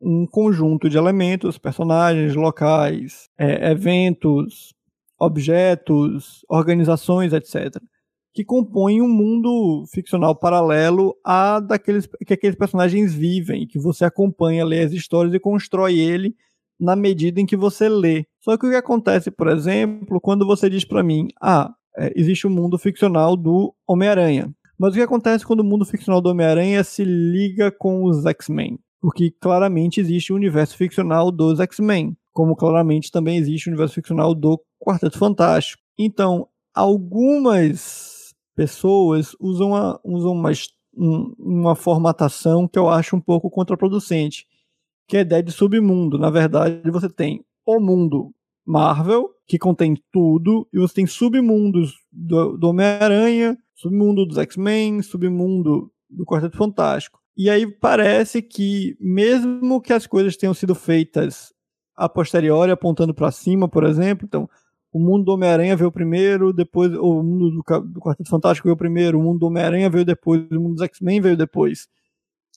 [0.00, 4.72] um conjunto de elementos, personagens, locais, é, eventos,
[5.18, 7.82] objetos, organizações, etc
[8.36, 14.62] que compõem um mundo ficcional paralelo a daqueles que aqueles personagens vivem, que você acompanha,
[14.62, 16.36] lê as histórias e constrói ele
[16.78, 18.26] na medida em que você lê.
[18.42, 22.46] Só que o que acontece, por exemplo, quando você diz para mim, ah, é, existe
[22.46, 24.54] um mundo ficcional do Homem-Aranha.
[24.78, 28.78] Mas o que acontece quando o mundo ficcional do Homem-Aranha se liga com os X-Men?
[29.00, 34.34] Porque claramente existe o universo ficcional dos X-Men, como claramente também existe o universo ficcional
[34.34, 35.80] do Quarteto Fantástico.
[35.98, 38.15] Então, algumas
[38.56, 40.50] pessoas usam uma, usam uma,
[41.38, 44.46] uma formatação que eu acho um pouco contraproducente,
[45.06, 46.18] que é a ideia de submundo.
[46.18, 48.32] Na verdade, você tem o mundo
[48.64, 55.92] Marvel, que contém tudo, e você tem submundos do, do Homem-Aranha, submundo dos X-Men, submundo
[56.10, 57.20] do Quarteto Fantástico.
[57.36, 61.52] E aí parece que, mesmo que as coisas tenham sido feitas
[61.94, 64.48] a posteriori, apontando para cima, por exemplo, então
[64.92, 69.18] o mundo do Homem-Aranha veio primeiro, depois o mundo do, do Quarteto Fantástico veio primeiro,
[69.18, 71.88] o mundo do Homem-Aranha veio depois, o mundo dos X-Men veio depois.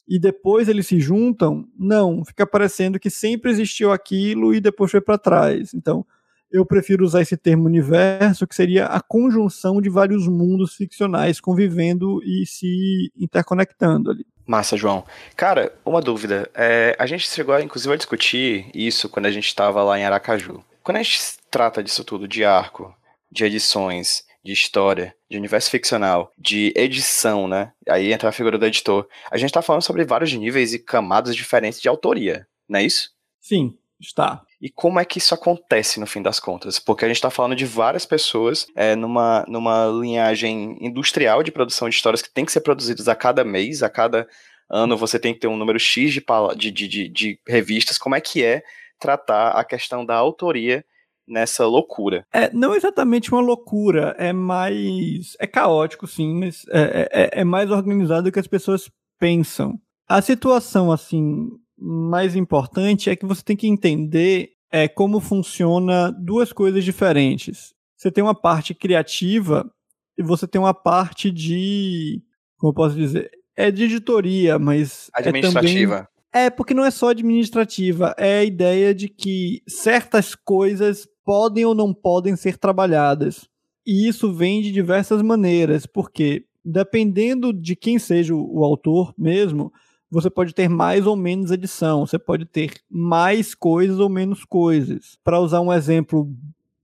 [0.08, 1.66] E depois eles se juntam?
[1.78, 5.74] Não, fica parecendo que sempre existiu aquilo e depois foi para trás.
[5.74, 6.06] Então,
[6.52, 12.20] eu prefiro usar esse termo universo, que seria a conjunção de vários mundos ficcionais convivendo
[12.24, 14.26] e se interconectando ali.
[14.48, 15.06] Massa, João.
[15.36, 16.50] Cara, uma dúvida.
[16.56, 20.64] É, a gente chegou, inclusive, a discutir isso quando a gente estava lá em Aracaju.
[20.90, 21.20] Quando a gente
[21.52, 22.92] trata disso tudo, de arco,
[23.32, 27.72] de edições, de história, de universo ficcional, de edição, né?
[27.88, 29.08] Aí entra a figura do editor.
[29.30, 33.12] A gente tá falando sobre vários níveis e camadas diferentes de autoria, não é isso?
[33.40, 34.42] Sim, está.
[34.60, 36.80] E como é que isso acontece no fim das contas?
[36.80, 41.88] Porque a gente está falando de várias pessoas é, numa, numa linhagem industrial de produção
[41.88, 44.28] de histórias que tem que ser produzidas a cada mês, a cada
[44.68, 48.00] ano você tem que ter um número X de, de, de, de revistas.
[48.00, 48.64] Como é que é
[49.00, 50.84] tratar a questão da autoria
[51.28, 52.26] nessa loucura.
[52.34, 55.38] É, não exatamente uma loucura, é mais.
[55.40, 59.80] É caótico, sim, mas é, é, é mais organizado do que as pessoas pensam.
[60.08, 66.52] A situação, assim, mais importante é que você tem que entender é, como funciona duas
[66.52, 67.74] coisas diferentes.
[67.96, 69.70] Você tem uma parte criativa
[70.18, 72.22] e você tem uma parte de.
[72.58, 73.30] Como eu posso dizer?
[73.56, 75.10] É de editoria, mas.
[75.14, 75.96] Administrativa.
[75.96, 81.08] É também, é, porque não é só administrativa, é a ideia de que certas coisas
[81.26, 83.48] podem ou não podem ser trabalhadas.
[83.86, 89.72] E isso vem de diversas maneiras, porque dependendo de quem seja o, autor mesmo,
[90.12, 95.18] você pode ter mais ou menos edição, você pode ter mais coisas ou menos coisas.
[95.24, 96.32] Para usar um exemplo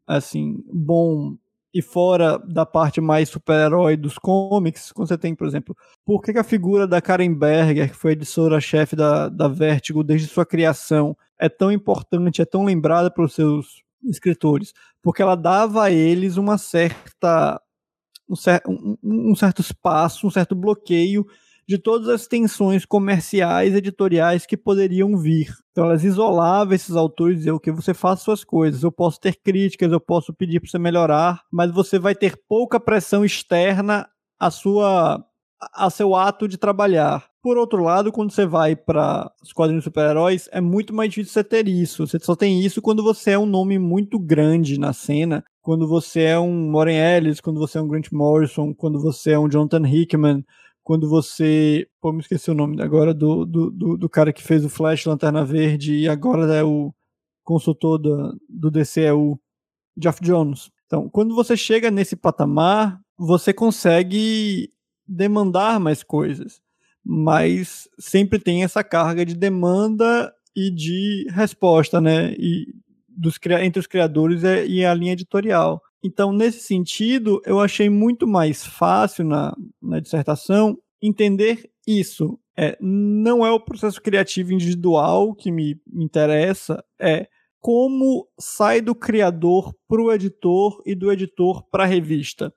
[0.08, 1.36] assim bom
[1.75, 6.31] e fora da parte mais super-herói dos comics, quando você tem, por exemplo, por que,
[6.31, 11.17] que a figura da Karen Berger, que foi editora-chefe da, da Vertigo desde sua criação,
[11.38, 14.71] é tão importante, é tão lembrada pelos seus escritores?
[15.01, 17.61] Porque ela dava a eles uma certa
[18.29, 21.27] um, um, um certo espaço, um certo bloqueio
[21.67, 25.54] de todas as tensões comerciais, editoriais que poderiam vir.
[25.71, 29.36] Então elas isolavam esses autores e diziam que você faça suas coisas, eu posso ter
[29.36, 34.08] críticas, eu posso pedir para você melhorar, mas você vai ter pouca pressão externa
[34.39, 35.25] à sua
[35.73, 37.25] a seu ato de trabalhar.
[37.41, 41.43] Por outro lado, quando você vai para os quadrinhos super-heróis, é muito mais difícil você
[41.43, 42.06] ter isso.
[42.06, 46.21] Você só tem isso quando você é um nome muito grande na cena, quando você
[46.21, 49.88] é um Warren Ellis, quando você é um Grant Morrison, quando você é um Jonathan
[49.88, 50.43] Hickman,
[50.86, 51.88] quando você.
[52.00, 55.04] Pô, me esqueci o nome agora do, do, do, do, cara que fez o Flash
[55.06, 56.93] Lanterna Verde e agora é o
[57.43, 59.38] consultor do, do DC, é o
[59.98, 60.69] Jeff Jones.
[60.86, 64.69] Então, quando você chega nesse patamar, você consegue
[65.08, 66.62] demandar mais coisas,
[67.04, 72.34] mas sempre tem essa carga de demanda e de resposta, né?
[72.38, 72.67] E
[73.10, 75.82] dos, entre os criadores e a linha editorial.
[76.05, 82.39] Então, nesse sentido, eu achei muito mais fácil na, na dissertação entender isso.
[82.55, 87.27] É, não é o processo criativo individual que me interessa, é
[87.59, 92.53] como sai do criador para o editor e do editor para a revista.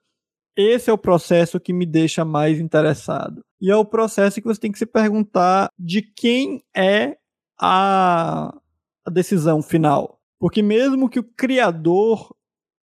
[0.55, 3.41] Esse é o processo que me deixa mais interessado.
[3.59, 7.17] E é o processo que você tem que se perguntar de quem é
[7.59, 8.55] a,
[9.03, 10.19] a decisão final.
[10.39, 12.29] Porque mesmo que o criador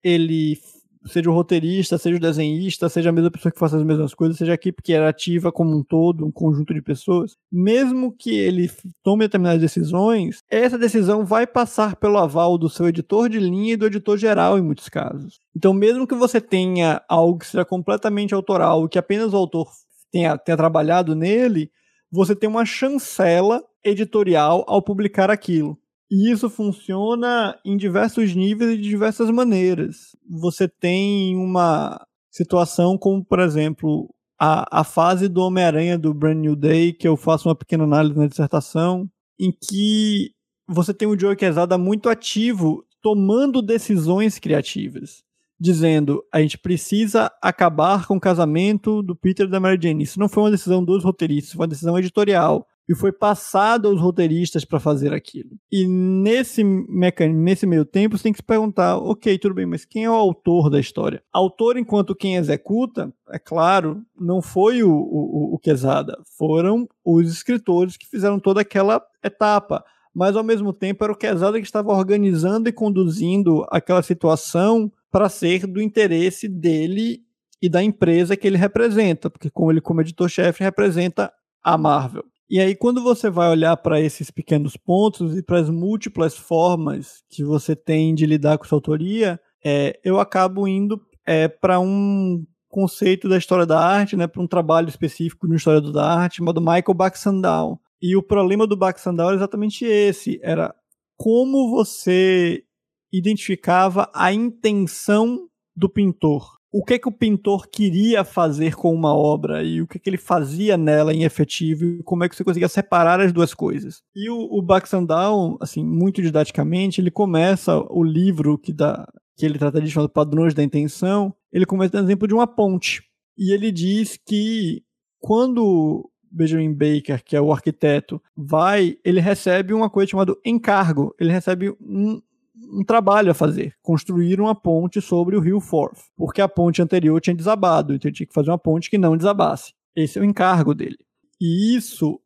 [0.03, 0.57] ele
[1.05, 4.37] seja o roteirista, seja o desenhista, seja a mesma pessoa que faça as mesmas coisas,
[4.37, 8.33] seja a equipe que era ativa como um todo, um conjunto de pessoas, mesmo que
[8.33, 8.69] ele
[9.03, 13.77] tome determinadas decisões, essa decisão vai passar pelo aval do seu editor de linha e
[13.77, 15.39] do editor geral em muitos casos.
[15.55, 19.69] Então, mesmo que você tenha algo que seja completamente autoral, que apenas o autor
[20.11, 21.69] tenha, tenha trabalhado nele,
[22.11, 25.77] você tem uma chancela editorial ao publicar aquilo.
[26.11, 30.15] E isso funciona em diversos níveis e de diversas maneiras.
[30.29, 36.55] Você tem uma situação como, por exemplo, a, a fase do Homem-Aranha do Brand New
[36.55, 40.31] Day, que eu faço uma pequena análise na dissertação, em que
[40.67, 45.23] você tem o Joe Quesada muito ativo, tomando decisões criativas,
[45.59, 50.03] dizendo a gente precisa acabar com o casamento do Peter e da Mary Jane.
[50.03, 53.99] Isso não foi uma decisão dos roteiristas, foi uma decisão editorial e foi passado aos
[53.99, 55.51] roteiristas para fazer aquilo.
[55.71, 59.85] E nesse mecanismo, nesse meio tempo, você tem que se perguntar, ok, tudo bem, mas
[59.85, 61.23] quem é o autor da história?
[61.31, 67.95] Autor, enquanto quem executa, é claro, não foi o, o, o Quesada, foram os escritores
[67.95, 69.83] que fizeram toda aquela etapa.
[70.13, 75.29] Mas ao mesmo tempo era o Quesada que estava organizando e conduzindo aquela situação para
[75.29, 77.23] ser do interesse dele
[77.61, 81.31] e da empresa que ele representa, porque como ele como editor-chefe representa
[81.63, 82.25] a Marvel.
[82.49, 87.23] E aí, quando você vai olhar para esses pequenos pontos e para as múltiplas formas
[87.29, 92.45] que você tem de lidar com sua autoria, é, eu acabo indo é, para um
[92.67, 96.59] conceito da história da arte, né, para um trabalho específico de história da arte, chamado
[96.59, 97.79] Michael Baxandal.
[98.01, 100.75] E o problema do Baxandal era exatamente esse, era
[101.15, 102.63] como você
[103.11, 109.63] identificava a intenção do pintor o que que o pintor queria fazer com uma obra
[109.63, 112.67] e o que que ele fazia nela em efetivo e como é que você conseguia
[112.67, 114.01] separar as duas coisas.
[114.15, 119.59] E o, o Baxandal, assim, muito didaticamente, ele começa o livro que dá que ele
[119.59, 123.03] trata de chamado Padrões da Intenção, ele começa dando exemplo de uma ponte.
[123.37, 124.83] E ele diz que
[125.19, 131.15] quando Benjamin Baker, que é o arquiteto, vai, ele recebe uma coisa chamada encargo.
[131.19, 132.19] Ele recebe um,
[132.55, 137.19] um trabalho a fazer, construir uma ponte sobre o rio Forth, porque a ponte anterior
[137.19, 139.73] tinha desabado, então ele tinha que fazer uma ponte que não desabasse.
[139.95, 140.97] Esse é o encargo dele.
[141.41, 142.19] E isso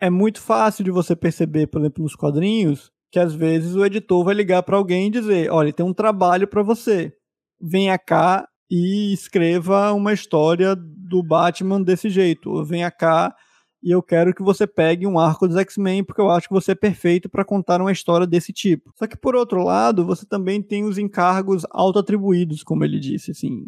[0.00, 4.24] é muito fácil de você perceber, por exemplo, nos quadrinhos, que às vezes o editor
[4.24, 7.12] vai ligar para alguém e dizer: olha, tem um trabalho para você,
[7.60, 13.34] venha cá e escreva uma história do Batman desse jeito, ou venha cá
[13.82, 16.72] e eu quero que você pegue um arco dos X-Men porque eu acho que você
[16.72, 18.92] é perfeito para contar uma história desse tipo.
[18.96, 23.66] Só que por outro lado, você também tem os encargos auto-atribuídos, como ele disse, assim.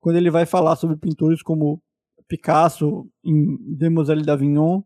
[0.00, 1.82] Quando ele vai falar sobre pintores como
[2.28, 4.82] Picasso em Demoiselle d'Avignon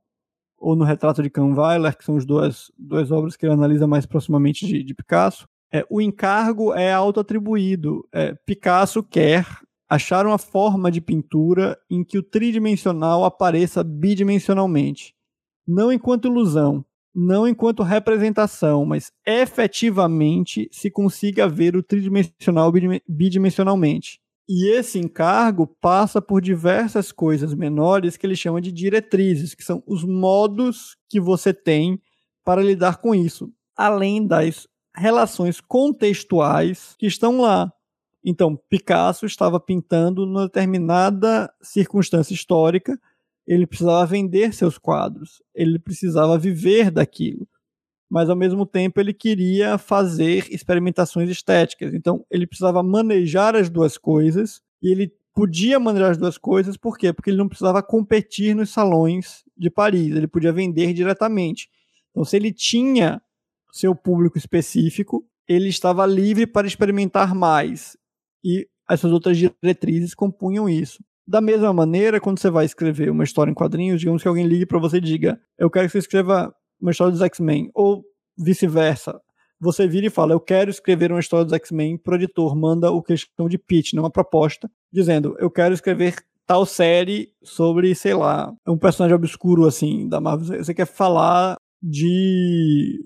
[0.57, 4.07] ou no Retrato de Kahnweiler, que são as duas, duas obras que ele analisa mais
[4.07, 8.07] proximamente de, de Picasso, é, o encargo é auto-atribuído.
[8.13, 9.47] É, Picasso quer
[9.93, 15.15] acharam a forma de pintura em que o tridimensional apareça bidimensionalmente.
[15.69, 16.83] Não enquanto ilusão,
[17.15, 22.73] não enquanto representação, mas efetivamente se consiga ver o tridimensional
[23.07, 24.19] bidimensionalmente.
[24.49, 29.83] E esse encargo passa por diversas coisas menores que ele chama de diretrizes, que são
[29.87, 32.01] os modos que você tem
[32.43, 34.67] para lidar com isso, além das
[34.97, 37.71] relações contextuais que estão lá.
[38.25, 42.99] Então, Picasso estava pintando numa determinada circunstância histórica,
[43.47, 47.49] ele precisava vender seus quadros, ele precisava viver daquilo,
[48.09, 51.93] mas ao mesmo tempo ele queria fazer experimentações estéticas.
[51.95, 56.97] Então, ele precisava manejar as duas coisas e ele podia manejar as duas coisas, por
[56.97, 57.13] quê?
[57.13, 61.69] Porque ele não precisava competir nos salões de Paris, ele podia vender diretamente.
[62.11, 63.21] Então, se ele tinha
[63.73, 67.97] seu público específico, ele estava livre para experimentar mais.
[68.45, 71.03] E as suas outras diretrizes compunham isso.
[71.27, 74.67] Da mesma maneira, quando você vai escrever uma história em quadrinhos, digamos que alguém ligue
[74.67, 78.03] para você e diga: Eu quero que você escreva uma história dos X-Men, ou
[78.37, 79.21] vice-versa.
[79.61, 83.01] Você vira e fala: Eu quero escrever uma história dos X-Men pro editor, manda o
[83.03, 86.17] que eles chamam de pitch, uma proposta, dizendo: Eu quero escrever
[86.47, 90.63] tal série sobre, sei lá, um personagem obscuro assim da Marvel.
[90.63, 93.01] Você quer falar de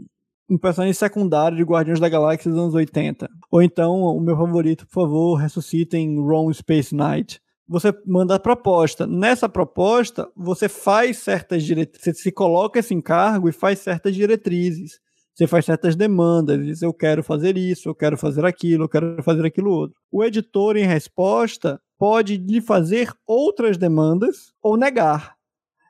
[0.49, 3.29] um personagem secundário de Guardiões da Galáxia dos anos 80.
[3.57, 7.41] Ou então, o meu favorito, por favor, ressuscitem Ron Space Knight.
[7.67, 9.07] Você manda a proposta.
[9.07, 15.01] Nessa proposta, você faz certas diretrizes, você se coloca esse encargo e faz certas diretrizes.
[15.35, 19.23] Você faz certas demandas, diz eu quero fazer isso, eu quero fazer aquilo, eu quero
[19.23, 19.99] fazer aquilo outro.
[20.13, 25.35] O editor, em resposta, pode lhe fazer outras demandas ou negar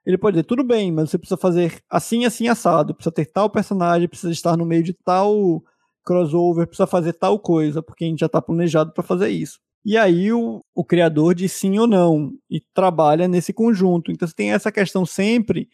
[0.06, 3.50] ele pode dizer, tudo bem, mas você precisa fazer assim, assim, assado, precisa ter tal
[3.50, 5.60] personagem, precisa estar no meio de tal
[6.06, 9.58] crossover, precisa fazer tal coisa, porque a gente já está planejado para fazer isso.
[9.84, 14.12] E aí o, o criador diz sim ou não, e trabalha nesse conjunto.
[14.12, 15.68] Então você tem essa questão sempre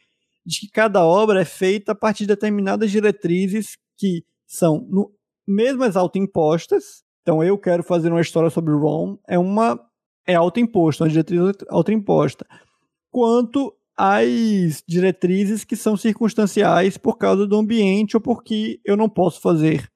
[0.45, 5.13] de que cada obra é feita a partir de determinadas diretrizes que são, no,
[5.47, 9.79] mesmo as autoimpostas, então eu quero fazer uma história sobre Ron, é uma
[10.27, 12.47] é autoimposta, uma diretriz autoimposta,
[13.11, 19.41] quanto as diretrizes que são circunstanciais por causa do ambiente ou porque eu não posso
[19.41, 19.92] fazer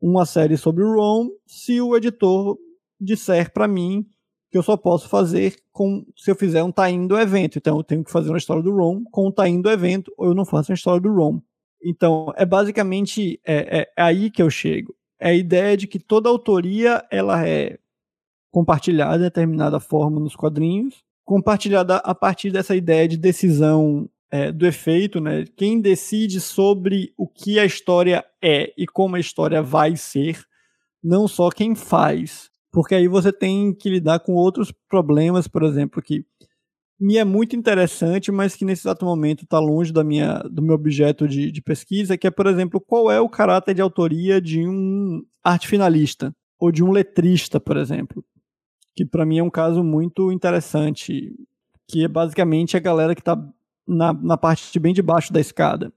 [0.00, 2.58] uma série sobre o Ron se o editor
[3.00, 4.06] disser para mim
[4.50, 7.58] que eu só posso fazer com se eu fizer um tie do evento.
[7.58, 10.26] Então eu tenho que fazer uma história do Ron com um tie do evento ou
[10.26, 11.40] eu não faço uma história do Ron.
[11.82, 14.94] Então é basicamente é, é, é aí que eu chego.
[15.20, 17.78] É a ideia de que toda autoria ela é
[18.50, 24.66] compartilhada de determinada forma nos quadrinhos compartilhada a partir dessa ideia de decisão é, do
[24.66, 25.44] efeito, né?
[25.56, 30.42] Quem decide sobre o que a história é e como a história vai ser,
[31.02, 32.50] não só quem faz.
[32.70, 36.24] Porque aí você tem que lidar com outros problemas, por exemplo, que
[37.00, 40.74] me é muito interessante, mas que nesse exato momento está longe da minha, do meu
[40.74, 44.66] objeto de, de pesquisa, que é, por exemplo, qual é o caráter de autoria de
[44.66, 48.24] um arte finalista ou de um letrista, por exemplo
[48.98, 51.32] que para mim é um caso muito interessante,
[51.86, 53.40] que é basicamente a galera que está
[53.88, 55.92] na, na parte de bem debaixo da escada.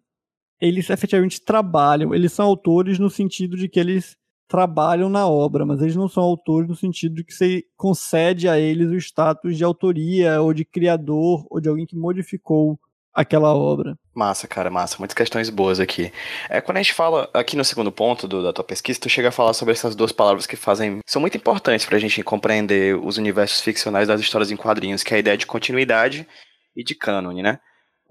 [0.59, 4.15] Eles efetivamente trabalham, eles são autores no sentido de que eles
[4.47, 8.59] trabalham na obra, mas eles não são autores no sentido de que você concede a
[8.59, 12.77] eles o status de autoria ou de criador ou de alguém que modificou
[13.13, 13.97] aquela obra.
[14.13, 14.97] Massa, cara, massa.
[14.99, 16.11] Muitas questões boas aqui.
[16.49, 19.29] É, quando a gente fala aqui no segundo ponto do, da tua pesquisa, tu chega
[19.29, 20.99] a falar sobre essas duas palavras que fazem.
[21.05, 25.17] são muito importantes pra gente compreender os universos ficcionais das histórias em quadrinhos, que é
[25.17, 26.27] a ideia de continuidade
[26.75, 27.59] e de cânone, né?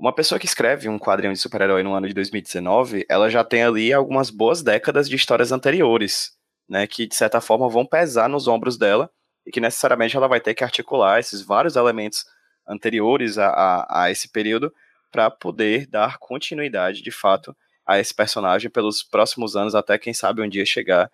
[0.00, 3.62] Uma pessoa que escreve um quadrinho de super-herói no ano de 2019, ela já tem
[3.62, 6.30] ali algumas boas décadas de histórias anteriores,
[6.66, 6.86] né?
[6.86, 9.10] Que de certa forma vão pesar nos ombros dela
[9.44, 12.24] e que necessariamente ela vai ter que articular esses vários elementos
[12.66, 14.72] anteriores a, a, a esse período
[15.12, 20.40] para poder dar continuidade, de fato, a esse personagem pelos próximos anos, até quem sabe
[20.40, 21.12] um dia chegar,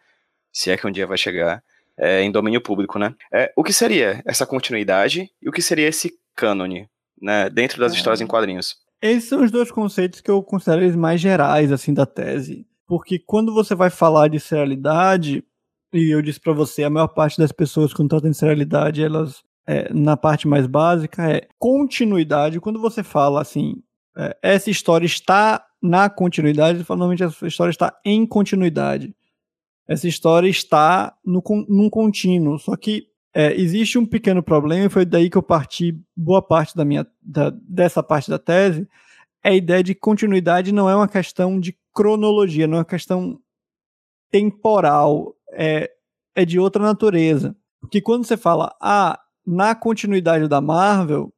[0.52, 1.60] se é que um dia vai chegar,
[1.98, 3.16] é, em domínio público, né?
[3.32, 6.88] É, o que seria essa continuidade e o que seria esse cânone,
[7.20, 7.96] né, dentro das é.
[7.96, 8.76] histórias em quadrinhos?
[9.00, 12.66] Esses são os dois conceitos que eu considero eles mais gerais, assim, da tese.
[12.86, 15.44] Porque quando você vai falar de serialidade,
[15.92, 19.42] e eu disse para você, a maior parte das pessoas quando tratam de serialidade, elas
[19.66, 22.60] é, na parte mais básica é continuidade.
[22.60, 23.82] Quando você fala assim,
[24.16, 29.14] é, essa história está na continuidade, normalmente essa história está em continuidade.
[29.88, 32.58] Essa história está no, num contínuo.
[32.58, 33.08] Só que
[33.38, 37.06] é, existe um pequeno problema, e foi daí que eu parti boa parte da minha,
[37.20, 38.88] da, dessa parte da tese.
[39.44, 43.38] É a ideia de continuidade não é uma questão de cronologia, não é uma questão
[44.30, 45.90] temporal, é,
[46.34, 47.54] é de outra natureza.
[47.78, 51.30] Porque quando você fala, ah, na continuidade da Marvel,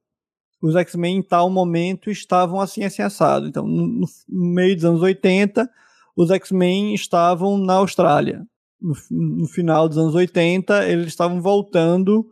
[0.63, 3.49] os X-Men em tal momento estavam assim, assim, assado.
[3.49, 5.69] Então, no, no meio dos anos 80,
[6.15, 8.47] os X-Men estavam na Austrália.
[8.81, 12.29] No, no, final dos anos 80, eles estavam voltando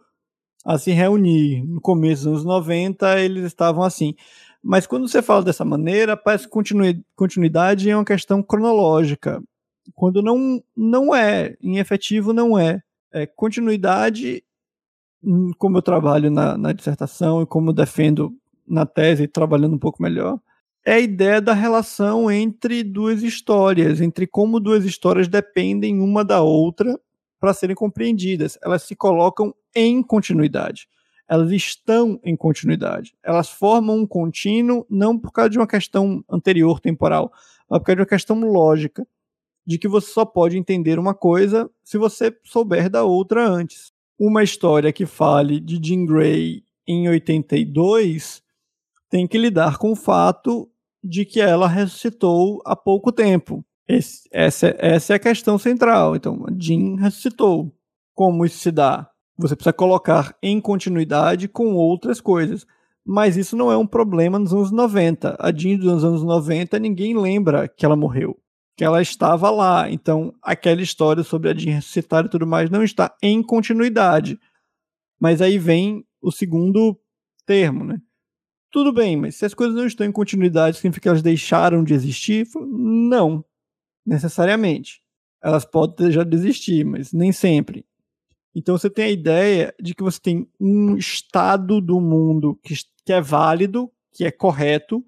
[0.65, 1.65] a se reunir.
[1.65, 4.15] No começo dos anos 90, eles estavam assim.
[4.63, 9.43] Mas quando você fala dessa maneira, parece que continuidade é uma questão cronológica.
[9.95, 12.81] Quando não, não é, em efetivo não é.
[13.13, 14.43] é continuidade
[15.27, 18.33] Hum, como eu trabalho na, na dissertação e como defendo
[18.67, 20.39] na tese, trabalhando um pouco melhor,
[20.87, 26.41] é a ideia da relação entre duas histórias, entre como duas histórias dependem uma da
[26.41, 26.99] outra
[27.41, 28.57] para serem compreendidas.
[28.63, 30.89] Elas se colocam em continuidade.
[31.29, 33.15] Elas estão em continuidade.
[33.21, 37.33] Elas formam um contínuo não por causa de uma questão anterior temporal,
[37.69, 39.05] mas por causa de uma questão lógica,
[39.67, 44.43] de que você só pode entender uma coisa se você souber da outra antes uma
[44.43, 48.43] história que fale de Jean Grey em 82
[49.11, 50.69] tem que lidar com o fato
[51.03, 53.65] de que ela ressuscitou há pouco tempo.
[53.89, 56.17] Esse, essa, essa é a questão central.
[56.17, 57.73] Então, Jean ressuscitou.
[58.15, 59.09] Como isso se dá?
[59.39, 62.67] Você precisa colocar em continuidade com outras coisas.
[63.05, 65.37] Mas isso não é um problema nos anos 90.
[65.39, 68.37] A Jean dos anos 90, ninguém lembra que ela morreu
[68.77, 69.91] que ela estava lá.
[69.91, 74.39] Então, aquela história sobre a Jean ressuscitar e tudo mais não está em continuidade.
[75.19, 77.01] Mas aí vem o segundo
[77.47, 77.99] termo, né?
[78.77, 81.95] Tudo bem, mas se as coisas não estão em continuidade, significa que elas deixaram de
[81.95, 82.47] existir?
[82.55, 83.43] Não,
[84.05, 85.01] necessariamente.
[85.43, 87.87] Elas podem já desistir, mas nem sempre.
[88.55, 93.15] Então você tem a ideia de que você tem um estado do mundo que, que
[93.15, 95.03] é válido, que é correto,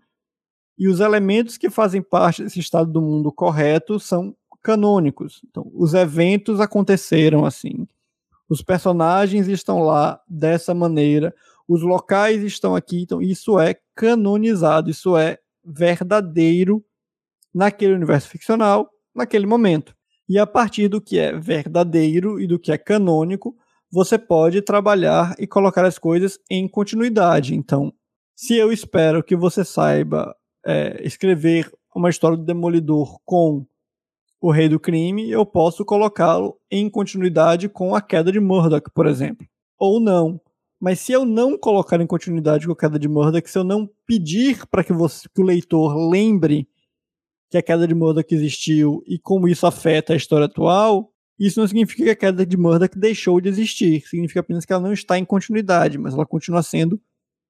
[0.78, 5.42] e os elementos que fazem parte desse estado do mundo correto são canônicos.
[5.46, 7.86] Então, os eventos aconteceram assim.
[8.48, 11.34] Os personagens estão lá dessa maneira,
[11.68, 16.82] os locais estão aqui, então isso é canonizado, isso é verdadeiro
[17.54, 19.94] naquele universo ficcional, naquele momento.
[20.28, 23.54] E a partir do que é verdadeiro e do que é canônico,
[23.90, 27.54] você pode trabalhar e colocar as coisas em continuidade.
[27.54, 27.92] Então,
[28.34, 33.66] se eu espero que você saiba é, escrever uma história do Demolidor com
[34.40, 39.06] o Rei do Crime, eu posso colocá-lo em continuidade com a queda de Murdoch, por
[39.06, 39.46] exemplo.
[39.78, 40.40] Ou não.
[40.80, 43.88] Mas se eu não colocar em continuidade com a queda de Murdoch, se eu não
[44.06, 46.68] pedir para que, que o leitor lembre
[47.50, 51.66] que a queda de Murdoch existiu e como isso afeta a história atual, isso não
[51.66, 54.06] significa que a queda de Murdoch deixou de existir.
[54.06, 57.00] Significa apenas que ela não está em continuidade, mas ela continua sendo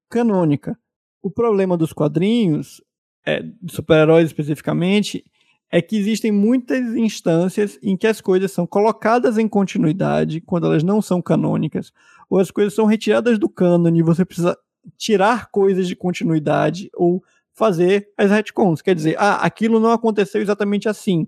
[0.09, 0.77] canônica.
[1.21, 2.81] O problema dos quadrinhos
[3.25, 5.23] é, super-heróis especificamente,
[5.71, 10.83] é que existem muitas instâncias em que as coisas são colocadas em continuidade quando elas
[10.83, 11.93] não são canônicas,
[12.29, 14.57] ou as coisas são retiradas do cânone e você precisa
[14.97, 18.81] tirar coisas de continuidade ou fazer as retcons.
[18.81, 21.27] Quer dizer, ah, aquilo não aconteceu exatamente assim.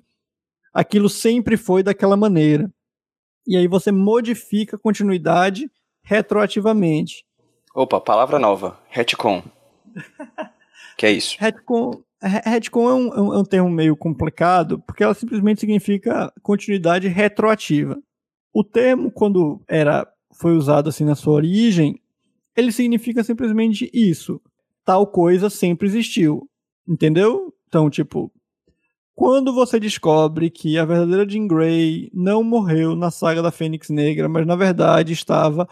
[0.74, 2.72] Aquilo sempre foi daquela maneira.
[3.46, 5.70] E aí você modifica a continuidade
[6.04, 7.26] retroativamente.
[7.76, 8.80] Opa, palavra nova.
[8.90, 9.44] Retcon.
[10.98, 11.36] Que é isso?
[11.40, 17.98] Retcon, retcon é, um, é um termo meio complicado, porque ela simplesmente significa continuidade retroativa.
[18.54, 22.00] O termo, quando era foi usado assim na sua origem,
[22.56, 24.42] ele significa simplesmente isso.
[24.84, 26.48] Tal coisa sempre existiu.
[26.88, 27.54] Entendeu?
[27.68, 28.32] Então, tipo,
[29.16, 34.28] quando você descobre que a verdadeira Jean Grey não morreu na saga da Fênix Negra,
[34.28, 35.68] mas na verdade estava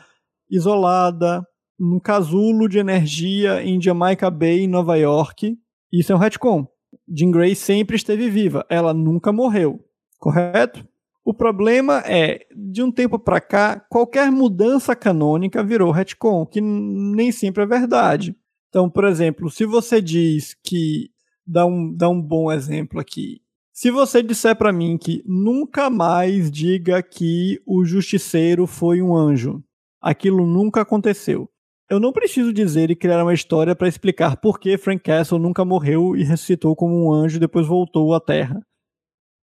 [0.50, 1.46] isolada,
[1.80, 5.58] num casulo de energia em Jamaica Bay, em Nova York.
[5.92, 6.68] Isso é um retcon.
[7.08, 9.80] Jean Grey sempre esteve viva, ela nunca morreu,
[10.18, 10.88] correto?
[11.24, 17.32] O problema é, de um tempo para cá, qualquer mudança canônica virou retcon, que nem
[17.32, 18.36] sempre é verdade.
[18.70, 21.12] Então, por exemplo, se você diz que
[21.46, 23.42] dá um, dá um bom exemplo aqui.
[23.74, 29.64] Se você disser para mim que nunca mais diga que o justiceiro foi um anjo,
[30.02, 31.50] aquilo nunca aconteceu.
[31.90, 35.66] Eu não preciso dizer e criar uma história para explicar por que Frank Castle nunca
[35.66, 38.64] morreu e ressuscitou como um anjo e depois voltou à Terra.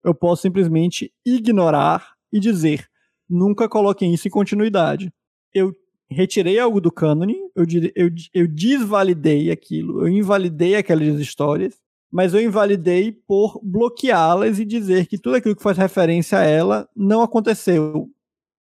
[0.04, 2.88] Eu posso simplesmente ignorar e dizer:
[3.28, 5.12] nunca coloquem isso em continuidade.
[5.52, 5.74] Eu
[6.08, 7.64] retirei algo do cânone, eu,
[7.96, 11.74] eu, eu desvalidei aquilo, eu invalidei aquelas histórias,
[12.12, 16.88] mas eu invalidei por bloqueá-las e dizer que tudo aquilo que faz referência a ela
[16.94, 18.08] não aconteceu.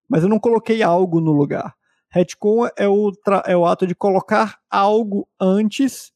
[0.08, 1.74] Mas eu não coloquei algo no lugar.
[2.14, 3.12] Retcon é o,
[3.44, 6.12] é o ato de colocar algo antes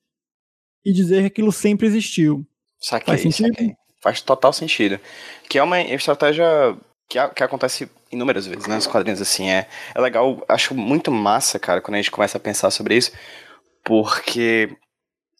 [0.84, 2.46] e dizer que aquilo sempre existiu.
[2.78, 3.48] Saquei, Faz sentido?
[3.48, 3.76] Saquei.
[4.00, 5.00] Faz total sentido.
[5.48, 6.46] Que é uma estratégia
[7.08, 8.76] que, que acontece inúmeras vezes, né?
[8.76, 9.50] Nos quadrinhos, assim.
[9.50, 13.10] É, é legal, acho muito massa, cara, quando a gente começa a pensar sobre isso,
[13.84, 14.70] porque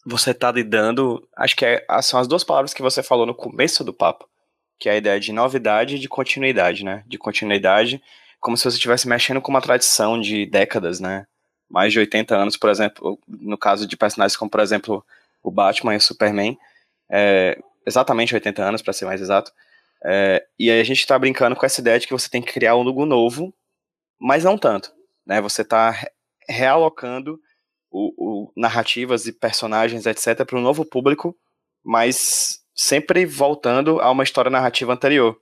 [0.05, 1.25] você tá lidando.
[1.37, 4.27] Acho que é, são as duas palavras que você falou no começo do papo,
[4.77, 7.05] que é a ideia de novidade e de continuidade, né?
[7.07, 8.03] De continuidade,
[8.39, 11.25] como se você estivesse mexendo com uma tradição de décadas, né?
[11.69, 15.05] Mais de 80 anos, por exemplo, no caso de personagens como, por exemplo,
[15.43, 16.57] o Batman e o Superman,
[17.09, 19.51] é, exatamente 80 anos, para ser mais exato.
[20.03, 22.53] É, e aí a gente tá brincando com essa ideia de que você tem que
[22.53, 23.53] criar algo novo,
[24.19, 24.91] mas não tanto.
[25.25, 25.41] Né?
[25.41, 26.07] Você tá
[26.47, 27.39] realocando
[27.91, 31.35] o, o narrativas e personagens, etc., para um novo público,
[31.83, 35.37] mas sempre voltando a uma história narrativa anterior.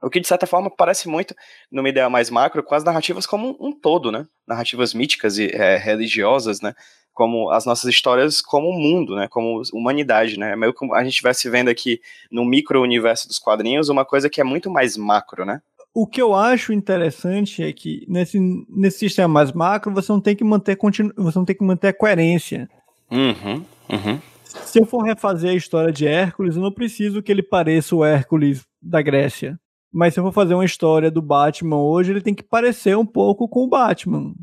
[0.00, 1.34] O que, de certa forma, parece muito,
[1.70, 4.26] numa ideia mais macro, com as narrativas como um, todo, né?
[4.46, 6.74] Narrativas míticas e é, religiosas, né?
[7.12, 9.26] Como as nossas histórias como mundo, né?
[9.28, 10.52] Como humanidade, né?
[10.52, 14.40] É meio como a gente estivesse vendo aqui no micro-universo dos quadrinhos uma coisa que
[14.40, 15.60] é muito mais macro, né?
[15.92, 18.38] O que eu acho interessante é que nesse,
[18.68, 21.88] nesse sistema mais macro você não tem que manter continu, você não tem que manter
[21.88, 22.70] a coerência.
[23.10, 24.20] Uhum, uhum.
[24.44, 28.04] Se eu for refazer a história de Hércules, eu não preciso que ele pareça o
[28.04, 29.58] Hércules da Grécia.
[29.92, 33.06] Mas se eu for fazer uma história do Batman hoje, ele tem que parecer um
[33.06, 34.34] pouco com o Batman.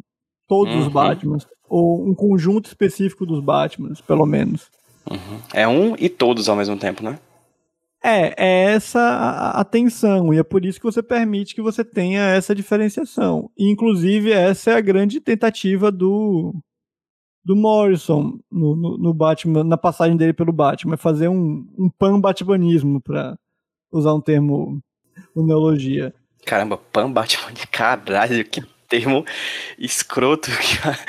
[0.48, 0.82] Todos uhum.
[0.82, 1.48] os Batmans.
[1.68, 4.70] Ou um conjunto específico dos Batmans, pelo menos.
[5.10, 5.40] Uhum.
[5.54, 7.20] É um e todos ao mesmo tempo, né?
[8.04, 11.84] É, é essa a, a tensão, e é por isso que você permite que você
[11.84, 13.50] tenha essa diferenciação.
[13.58, 16.54] E, inclusive, essa é a grande tentativa do,
[17.44, 21.90] do Morrison no, no, no Batman, na passagem dele pelo Batman, é fazer um, um
[21.98, 23.36] pan-batmanismo, para
[23.92, 24.80] usar um termo,
[25.36, 26.14] uma neologia.
[26.46, 29.26] Caramba, pan-batman, caralho, que termo
[29.78, 30.50] escroto.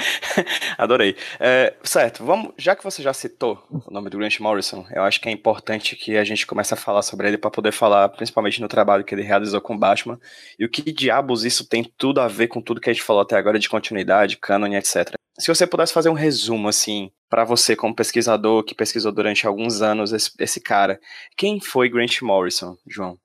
[0.78, 1.16] Adorei.
[1.38, 2.52] É, certo, vamos.
[2.56, 5.96] Já que você já citou o nome do Grant Morrison, eu acho que é importante
[5.96, 9.14] que a gente comece a falar sobre ele para poder falar, principalmente no trabalho que
[9.14, 10.18] ele realizou com Batman
[10.58, 13.22] e o que diabos isso tem tudo a ver com tudo que a gente falou
[13.22, 15.14] até agora de continuidade, canon, etc.
[15.38, 19.82] Se você pudesse fazer um resumo assim para você como pesquisador que pesquisou durante alguns
[19.82, 20.98] anos esse, esse cara,
[21.36, 23.18] quem foi Grant Morrison, João?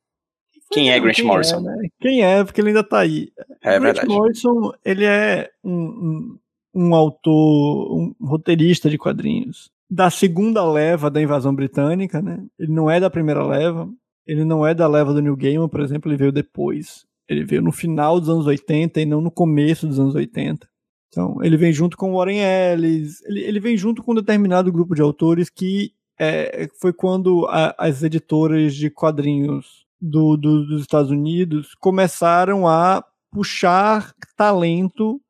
[0.72, 1.58] Quem é Grant Quem é, Morrison?
[1.58, 1.90] É, né?
[2.00, 3.30] Quem é, porque ele ainda tá aí.
[3.62, 4.08] É Grant verdade.
[4.08, 6.40] Morrison, ele é um, um,
[6.74, 12.42] um, autor, um roteirista de quadrinhos da segunda leva da invasão britânica, né?
[12.58, 13.90] Ele não é da primeira leva,
[14.26, 17.06] ele não é da leva do New Gaiman, por exemplo, ele veio depois.
[17.28, 20.66] Ele veio no final dos anos 80 e não no começo dos anos 80.
[21.10, 24.96] Então, ele vem junto com Warren Ellis, ele, ele vem junto com um determinado grupo
[24.96, 31.12] de autores que é, foi quando a, as editoras de quadrinhos do, do, dos Estados
[31.12, 35.22] Unidos começaram a puxar talento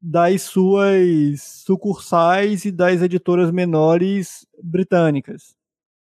[0.00, 5.54] das suas sucursais e das editoras menores britânicas.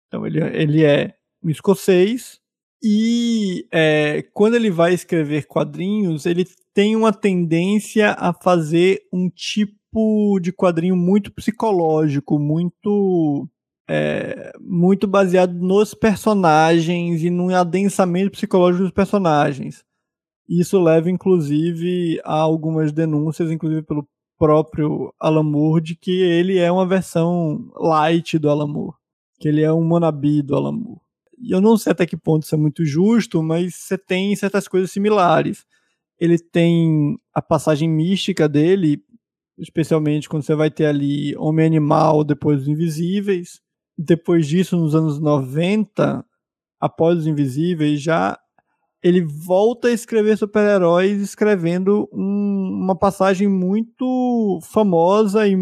[0.07, 2.39] Então ele, ele é um escocês
[2.81, 10.39] e é, quando ele vai escrever quadrinhos, ele tem uma tendência a fazer um tipo
[10.39, 13.49] de quadrinho muito psicológico, muito
[13.89, 19.83] é, muito baseado nos personagens e num adensamento psicológico dos personagens.
[20.47, 26.71] Isso leva, inclusive, a algumas denúncias, inclusive pelo próprio Alan Moore, de que ele é
[26.71, 28.95] uma versão light do Alan Moore,
[29.39, 31.01] que ele é um monabi do Alan Moore.
[31.39, 34.67] E eu não sei até que ponto isso é muito justo, mas você tem certas
[34.67, 35.65] coisas similares.
[36.19, 39.01] Ele tem a passagem mística dele,
[39.57, 43.61] especialmente quando você vai ter ali Homem-Animal, depois os Invisíveis,
[44.01, 46.25] depois disso, nos anos 90,
[46.79, 48.39] após Os Invisíveis, já
[49.03, 55.57] ele volta a escrever super-heróis escrevendo um, uma passagem muito famosa e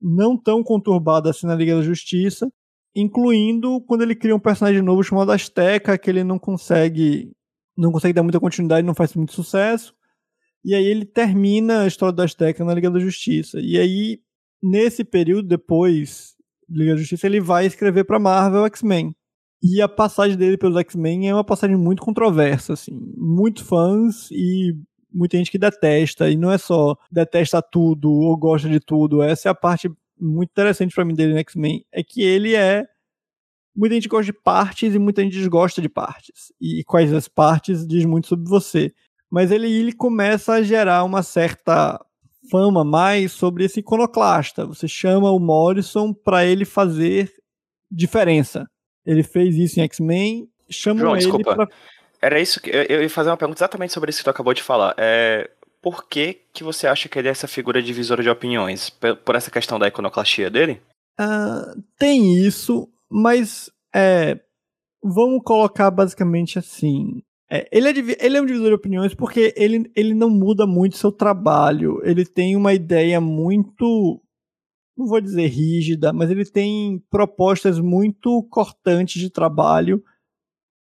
[0.00, 2.50] não tão conturbada assim na Liga da Justiça,
[2.96, 7.30] incluindo quando ele cria um personagem novo chamado Azteca, que ele não consegue
[7.76, 9.94] não consegue dar muita continuidade, não faz muito sucesso.
[10.64, 13.58] E aí ele termina a história da Azteca na Liga da Justiça.
[13.60, 14.20] E aí,
[14.62, 16.31] nesse período, depois
[16.72, 19.14] Liga da Justiça, ele vai escrever para Marvel X-Men.
[19.62, 22.92] E a passagem dele pelos X-Men é uma passagem muito controversa, assim.
[23.16, 24.74] Muitos fãs e
[25.12, 26.28] muita gente que detesta.
[26.28, 29.22] E não é só detesta tudo ou gosta de tudo.
[29.22, 31.84] Essa é a parte muito interessante para mim dele no X-Men.
[31.92, 32.84] É que ele é.
[33.74, 36.52] Muita gente gosta de partes e muita gente desgosta de partes.
[36.60, 38.92] E quais as partes diz muito sobre você.
[39.30, 42.04] Mas ele, ele começa a gerar uma certa
[42.50, 44.66] fama mais sobre esse iconoclasta.
[44.66, 47.32] Você chama o Morrison para ele fazer
[47.90, 48.66] diferença.
[49.04, 51.54] Ele fez isso em X-Men, chama João, ele desculpa.
[51.54, 51.68] Pra...
[52.20, 54.62] Era isso que eu ia fazer uma pergunta exatamente sobre isso que tu acabou de
[54.62, 54.94] falar.
[54.96, 55.50] É,
[55.82, 58.88] por que que você acha que ele é essa figura divisora de opiniões?
[58.90, 60.80] Por, por essa questão da iconoclastia dele?
[61.20, 64.38] Uh, tem isso, mas é,
[65.02, 67.22] vamos colocar basicamente assim.
[67.54, 70.96] É, ele, é, ele é um divisor de opiniões porque ele, ele não muda muito
[70.96, 72.00] seu trabalho.
[72.02, 74.22] Ele tem uma ideia muito.
[74.96, 80.02] Não vou dizer rígida, mas ele tem propostas muito cortantes de trabalho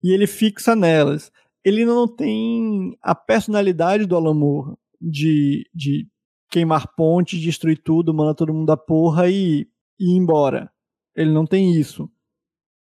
[0.03, 1.31] e ele fixa nelas.
[1.63, 6.09] Ele não tem a personalidade do Alan Moore de, de
[6.49, 9.65] queimar ponte, destruir tudo, mandar todo mundo da porra e,
[9.97, 10.69] e ir embora.
[11.15, 12.09] Ele não tem isso.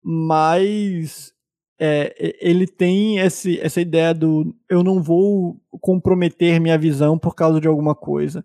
[0.00, 1.33] Mas
[1.78, 7.60] é, ele tem esse, essa ideia do eu não vou comprometer minha visão por causa
[7.60, 8.44] de alguma coisa.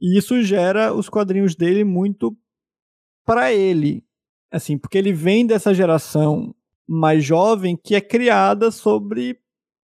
[0.00, 2.36] E isso gera os quadrinhos dele muito
[3.24, 4.04] para ele.
[4.50, 6.54] Assim, porque ele vem dessa geração
[6.86, 9.38] mais jovem que é criada sobre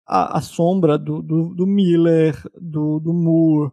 [0.07, 3.73] a, a sombra do, do, do Miller, do, do Moore,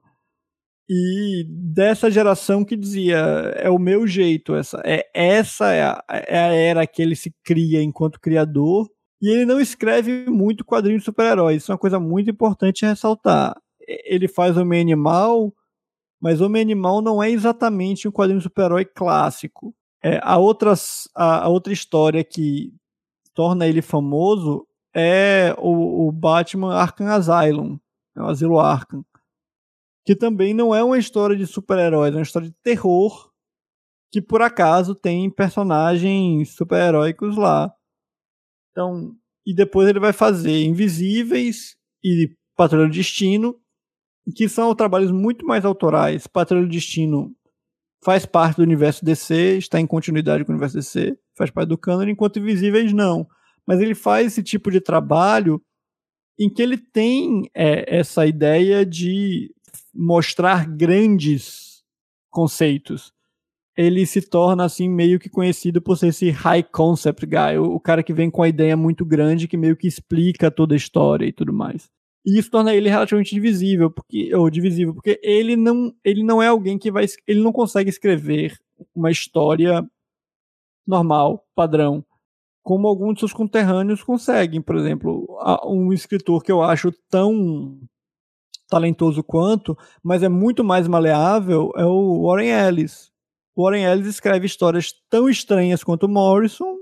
[0.90, 3.18] e dessa geração que dizia
[3.56, 7.34] é o meu jeito, essa é essa é a, é a era que ele se
[7.44, 8.90] cria enquanto criador
[9.22, 11.64] e ele não escreve muito quadrinhos de super-heróis.
[11.64, 13.56] Isso é uma coisa muito importante ressaltar.
[13.88, 15.54] Ele faz Homem Animal,
[16.20, 19.74] mas Homem Animal não é exatamente um quadrinho de super-herói clássico.
[20.04, 22.74] É, a, outras, a, a, outra história que
[23.34, 27.80] torna ele famoso é o, o Batman Arkham Asylum,
[28.18, 29.06] é o Asilo Arkham
[30.06, 33.32] que também não é uma história de super-heróis, é uma história de terror
[34.12, 37.74] que por acaso tem personagens super-heróicos lá.
[38.72, 43.60] Então, e depois ele vai fazer Invisíveis e Patrulha do Destino,
[44.36, 46.28] que são trabalhos muito mais autorais.
[46.28, 47.36] Patrulha do Destino
[48.04, 51.78] faz parte do universo DC, está em continuidade com o universo DC, faz parte do
[51.78, 53.28] canon, enquanto Invisíveis não.
[53.66, 55.62] Mas ele faz esse tipo de trabalho
[56.38, 59.53] em que ele tem é, essa ideia de
[59.94, 61.84] mostrar grandes
[62.30, 63.14] conceitos,
[63.76, 68.04] ele se torna assim meio que conhecido por ser esse high concept guy, o, cara
[68.04, 71.32] que vem com a ideia muito grande que meio que explica toda a história e
[71.32, 71.90] tudo mais.
[72.26, 76.48] E isso torna ele relativamente divisível, porque ou divisível, porque ele não, ele não é
[76.48, 78.58] alguém que vai ele não consegue escrever
[78.96, 79.86] uma história
[80.88, 82.06] normal, padrão,
[82.62, 85.28] como alguns de seus conterrâneos conseguem, por exemplo,
[85.66, 87.80] um escritor que eu acho tão
[88.70, 93.12] talentoso quanto, mas é muito mais maleável, é o Warren Ellis.
[93.56, 96.78] O Warren Ellis escreve histórias tão estranhas quanto o Morrison,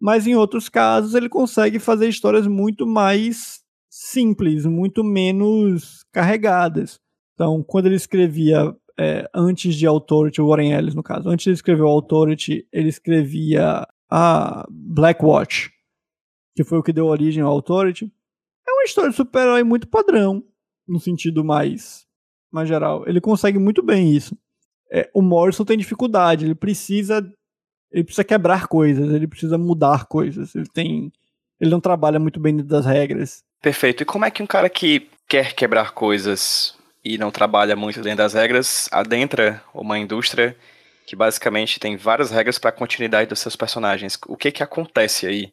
[0.00, 6.98] mas em outros casos ele consegue fazer histórias muito mais simples, muito menos carregadas.
[7.34, 11.52] Então, quando ele escrevia é, antes de Authority, o Warren Ellis no caso, antes de
[11.52, 15.70] escrever o Authority, ele escrevia a Black Watch,
[16.56, 18.10] que foi o que deu origem ao Authority.
[18.66, 20.42] É uma história de super-herói muito padrão
[20.86, 22.06] no sentido mais,
[22.50, 23.04] mais geral.
[23.06, 24.36] Ele consegue muito bem isso.
[24.90, 27.22] É, o Morrison tem dificuldade, ele precisa
[27.90, 30.54] ele precisa quebrar coisas, ele precisa mudar coisas.
[30.54, 31.12] Ele tem
[31.60, 33.42] ele não trabalha muito bem dentro das regras.
[33.62, 34.02] Perfeito.
[34.02, 38.18] E como é que um cara que quer quebrar coisas e não trabalha muito dentro
[38.18, 40.56] das regras adentra uma indústria
[41.06, 44.18] que basicamente tem várias regras para a continuidade dos seus personagens?
[44.26, 45.52] O que que acontece aí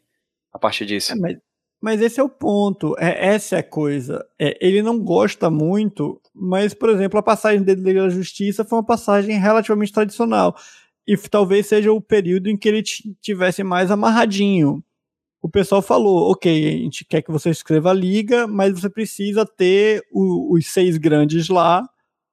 [0.52, 1.14] a partir disso?
[1.14, 1.38] É, mas
[1.82, 4.24] mas esse é o ponto, é, essa é a coisa.
[4.40, 8.86] É, ele não gosta muito, mas, por exemplo, a passagem dele da Justiça foi uma
[8.86, 10.56] passagem relativamente tradicional.
[11.08, 12.84] E talvez seja o período em que ele
[13.20, 14.84] tivesse mais amarradinho.
[15.42, 19.44] O pessoal falou: ok, a gente quer que você escreva a liga, mas você precisa
[19.44, 21.84] ter o, os seis grandes lá,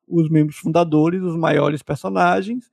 [0.06, 2.66] os membros fundadores, os maiores personagens,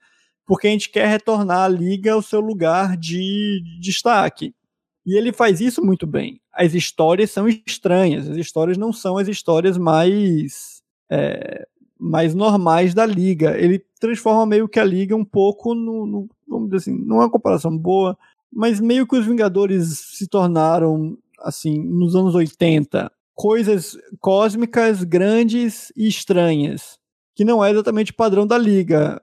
[0.45, 4.53] porque a gente quer retornar a liga ao seu lugar de destaque.
[5.05, 6.39] E ele faz isso muito bem.
[6.51, 11.67] As histórias são estranhas, as histórias não são as histórias mais, é,
[11.99, 13.57] mais normais da liga.
[13.57, 17.25] Ele transforma meio que a liga um pouco no, no vamos dizer assim, não é
[17.25, 18.17] uma comparação boa,
[18.51, 26.07] mas meio que os Vingadores se tornaram assim nos anos 80 coisas cósmicas grandes e
[26.07, 26.97] estranhas,
[27.35, 29.21] que não é exatamente o padrão da liga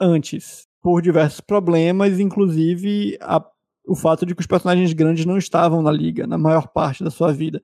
[0.00, 3.40] antes, por diversos problemas, inclusive a
[3.86, 7.10] o fato de que os personagens grandes não estavam na liga na maior parte da
[7.10, 7.62] sua vida.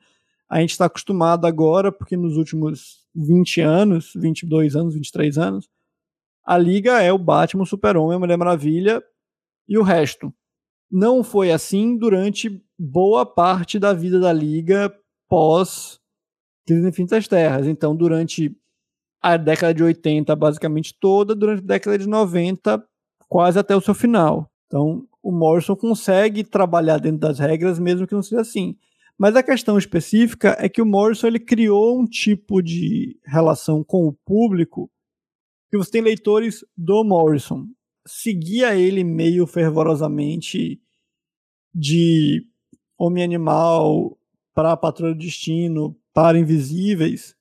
[0.48, 5.68] A gente está acostumado agora, porque nos últimos 20 anos, 22 anos, 23 anos,
[6.44, 9.02] a liga é o Batman, o Super-Homem, a Mulher Maravilha
[9.68, 10.32] e o resto.
[10.90, 14.92] Não foi assim durante boa parte da vida da liga
[15.28, 16.00] pós
[16.66, 17.66] Crise Infinitas Terras.
[17.66, 18.56] Então, durante
[19.22, 22.84] a década de 80, basicamente toda, durante a década de 90,
[23.28, 24.49] quase até o seu final.
[24.70, 28.76] Então, o Morrison consegue trabalhar dentro das regras, mesmo que não seja assim.
[29.18, 34.06] Mas a questão específica é que o Morrison ele criou um tipo de relação com
[34.06, 34.88] o público
[35.68, 37.66] que você tem leitores do Morrison.
[38.06, 40.80] Seguia ele meio fervorosamente
[41.74, 42.46] de
[42.96, 44.16] Homem Animal,
[44.54, 47.34] para Patrulha do Destino, para Invisíveis,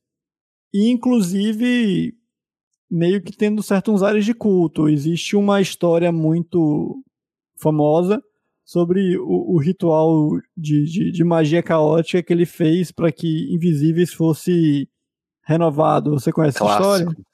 [0.74, 2.16] e inclusive
[2.90, 4.90] meio que tendo certos ares de culto.
[4.90, 7.04] Existe uma história muito
[7.60, 8.22] famosa
[8.64, 14.14] sobre o, o ritual de, de, de, magia caótica que ele fez para que Invisíveis
[14.14, 14.88] fosse
[15.44, 16.12] renovado.
[16.12, 16.84] Você conhece Clássico.
[16.84, 17.26] essa história?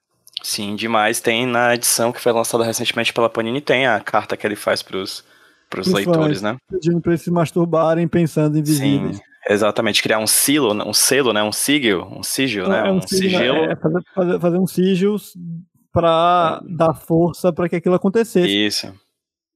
[0.41, 1.19] Sim, demais.
[1.19, 4.81] Tem na edição que foi lançada recentemente pela Panini, tem a carta que ele faz
[4.81, 5.25] pros,
[5.69, 6.55] pros leitores, né?
[6.69, 9.17] Pedindo pra eles se masturbarem pensando em Invisíveis.
[9.17, 9.23] Sim.
[9.47, 11.43] Exatamente, criar um silo, um selo, né?
[11.43, 12.87] Um sigil, um sigil, né?
[12.87, 13.57] É um, um sigilo.
[13.57, 13.75] É,
[14.13, 15.17] fazer, fazer um sigil
[15.91, 16.75] para é.
[16.75, 18.47] dar força para que aquilo acontecesse.
[18.47, 18.93] Isso.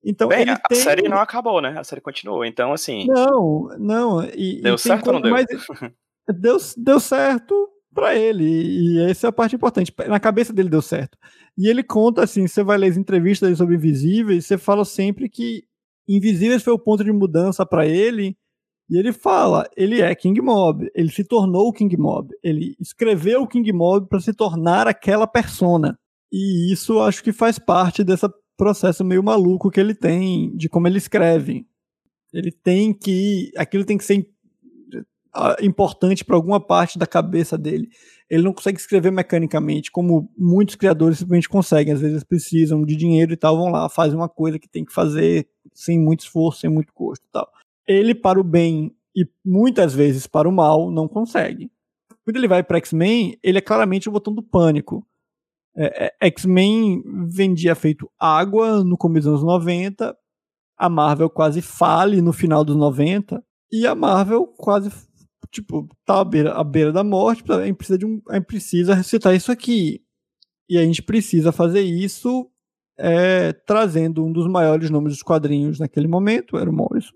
[0.04, 0.78] Então, Bem, a tem...
[0.78, 1.78] série não acabou, né?
[1.78, 2.46] A série continuou.
[2.46, 3.06] Então, assim.
[3.08, 4.24] Não, não.
[4.24, 5.36] E, deu e certo ou não deu?
[6.40, 6.58] deu?
[6.78, 8.46] Deu certo para ele.
[8.46, 9.94] E essa é a parte importante.
[10.08, 11.18] Na cabeça dele deu certo.
[11.58, 15.64] E ele conta assim: você vai ler as entrevistas sobre Invisíveis, você fala sempre que
[16.08, 18.38] Invisíveis foi o ponto de mudança para ele
[18.90, 23.44] e ele fala, ele é King Mob, ele se tornou o King Mob, ele escreveu
[23.44, 25.96] o King Mob para se tornar aquela persona.
[26.32, 28.28] E isso acho que faz parte desse
[28.60, 31.66] processo meio maluco que ele tem de como ele escreve.
[32.34, 34.28] Ele tem que, aquilo tem que ser
[35.62, 37.88] importante para alguma parte da cabeça dele.
[38.30, 41.94] Ele não consegue escrever mecanicamente, como muitos criadores simplesmente conseguem.
[41.94, 44.94] Às vezes precisam de dinheiro e tal, vão lá, fazem uma coisa que tem que
[44.94, 47.50] fazer sem muito esforço, sem muito custo e tal
[47.90, 51.72] ele para o bem e muitas vezes para o mal não consegue.
[52.24, 55.04] Quando ele vai para X-Men, ele é claramente o botão do pânico.
[55.82, 60.14] É, é, X-Men vendia feito água no começo dos anos 90,
[60.78, 64.92] a Marvel quase fale no final dos 90, e a Marvel quase
[65.50, 68.94] tipo, tá à beira, à beira da morte, a gente precisa de um, a precisa
[68.94, 70.02] recitar isso aqui.
[70.70, 72.50] E a gente precisa fazer isso
[72.98, 77.16] é, trazendo um dos maiores nomes dos quadrinhos naquele momento, era o Morrison,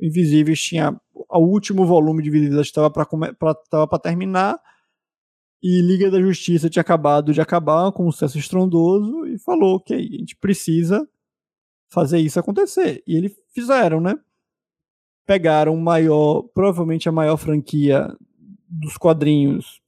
[0.00, 4.58] Invisíveis tinha o último volume de Invisíveis estava para terminar
[5.62, 9.92] e Liga da Justiça tinha acabado de acabar com um sucesso estrondoso e falou que
[9.92, 11.06] a gente precisa
[11.92, 13.02] fazer isso acontecer.
[13.06, 14.18] E eles fizeram, né?
[15.26, 18.08] Pegaram maior, provavelmente a maior franquia
[18.68, 19.80] dos quadrinhos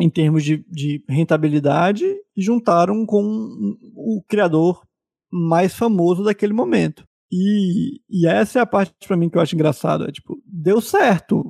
[0.00, 2.04] em termos de, de rentabilidade
[2.36, 4.82] e juntaram com o criador
[5.30, 7.06] mais famoso daquele momento.
[7.30, 10.04] E, e essa é a parte para mim que eu acho engraçado.
[10.04, 11.44] É tipo, deu certo.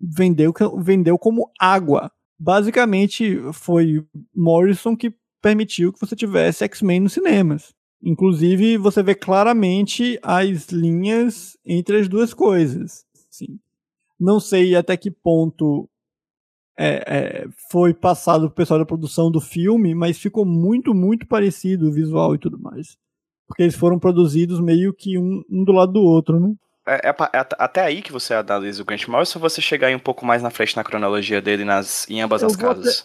[0.00, 2.10] Vendeu, vendeu como água.
[2.38, 7.74] Basicamente, foi Morrison que permitiu que você tivesse X-Men nos cinemas.
[8.02, 13.04] Inclusive, você vê claramente as linhas entre as duas coisas.
[13.30, 13.58] Assim,
[14.18, 15.88] não sei até que ponto
[16.78, 21.88] é, é, foi passado pro pessoal da produção do filme, mas ficou muito, muito parecido
[21.88, 22.98] o visual e tudo mais.
[23.46, 26.54] Porque eles foram produzidos meio que um, um do lado do outro, né?
[26.88, 29.94] É, é, é, até aí que você analisa o Grant Morrison ou você chegar aí
[29.94, 33.00] um pouco mais na frente na cronologia dele nas, em ambas eu as casas?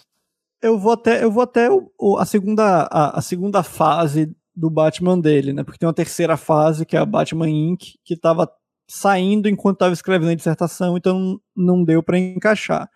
[0.60, 4.70] Até, eu vou até, eu vou até o, a, segunda, a, a, segunda fase do
[4.70, 5.64] Batman dele, né?
[5.64, 8.48] Porque tem uma terceira fase, que é a Batman Inc., que estava
[8.88, 12.88] saindo enquanto estava escrevendo a dissertação, então não deu para encaixar.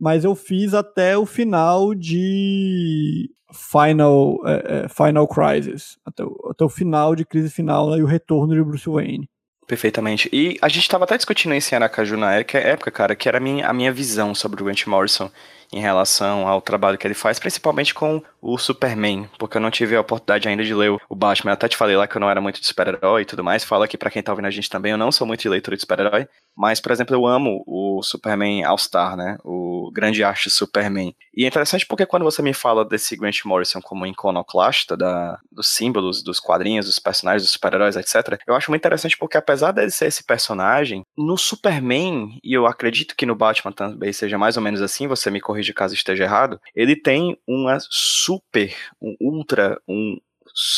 [0.00, 6.64] Mas eu fiz até o final de Final, é, é, Final Crisis, até o, até
[6.64, 9.28] o final de Crise Final né, e o retorno de Bruce Wayne.
[9.72, 10.28] Perfeitamente.
[10.30, 13.40] E a gente estava até discutindo isso em Aracaju na época, cara, que era a
[13.40, 15.30] minha, a minha visão sobre o Grant Morrison
[15.72, 19.96] em relação ao trabalho que ele faz, principalmente com o Superman, porque eu não tive
[19.96, 21.52] a oportunidade ainda de ler o Batman.
[21.52, 23.64] Eu até te falei lá que eu não era muito de super-herói e tudo mais.
[23.64, 25.74] Fala aqui para quem tá ouvindo a gente também, eu não sou muito de leitura
[25.74, 29.38] de super-herói, mas, por exemplo, eu amo o Superman All-Star, né?
[29.42, 31.14] O grande arte Superman.
[31.34, 35.68] E é interessante porque quando você me fala desse Grant Morrison como iconoclasta da, dos
[35.68, 39.90] símbolos, dos quadrinhos, dos personagens, dos super-heróis, etc., eu acho muito interessante porque apesar dele
[39.90, 44.62] ser esse personagem, no Superman, e eu acredito que no Batman também seja mais ou
[44.62, 50.18] menos assim, você me corrige caso esteja errado, ele tem uma super, um ultra, um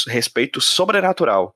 [0.09, 1.55] respeito sobrenatural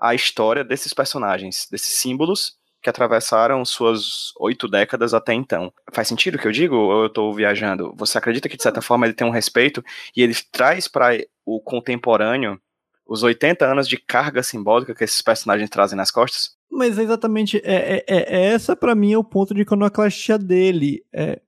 [0.00, 5.72] à história desses personagens, desses símbolos que atravessaram suas oito décadas até então.
[5.92, 7.92] Faz sentido o que eu digo ou eu estou viajando?
[7.96, 9.84] Você acredita que, de certa forma, ele tem um respeito
[10.16, 12.60] e ele traz para o contemporâneo
[13.06, 16.56] os 80 anos de carga simbólica que esses personagens trazem nas costas?
[16.70, 21.02] Mas exatamente, é, é, é, é essa para mim é o ponto de iconoclastia dele.
[21.12, 21.40] É,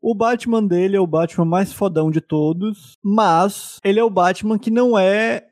[0.00, 4.58] o Batman dele é o Batman mais fodão de todos, mas ele é o Batman
[4.58, 5.46] que não é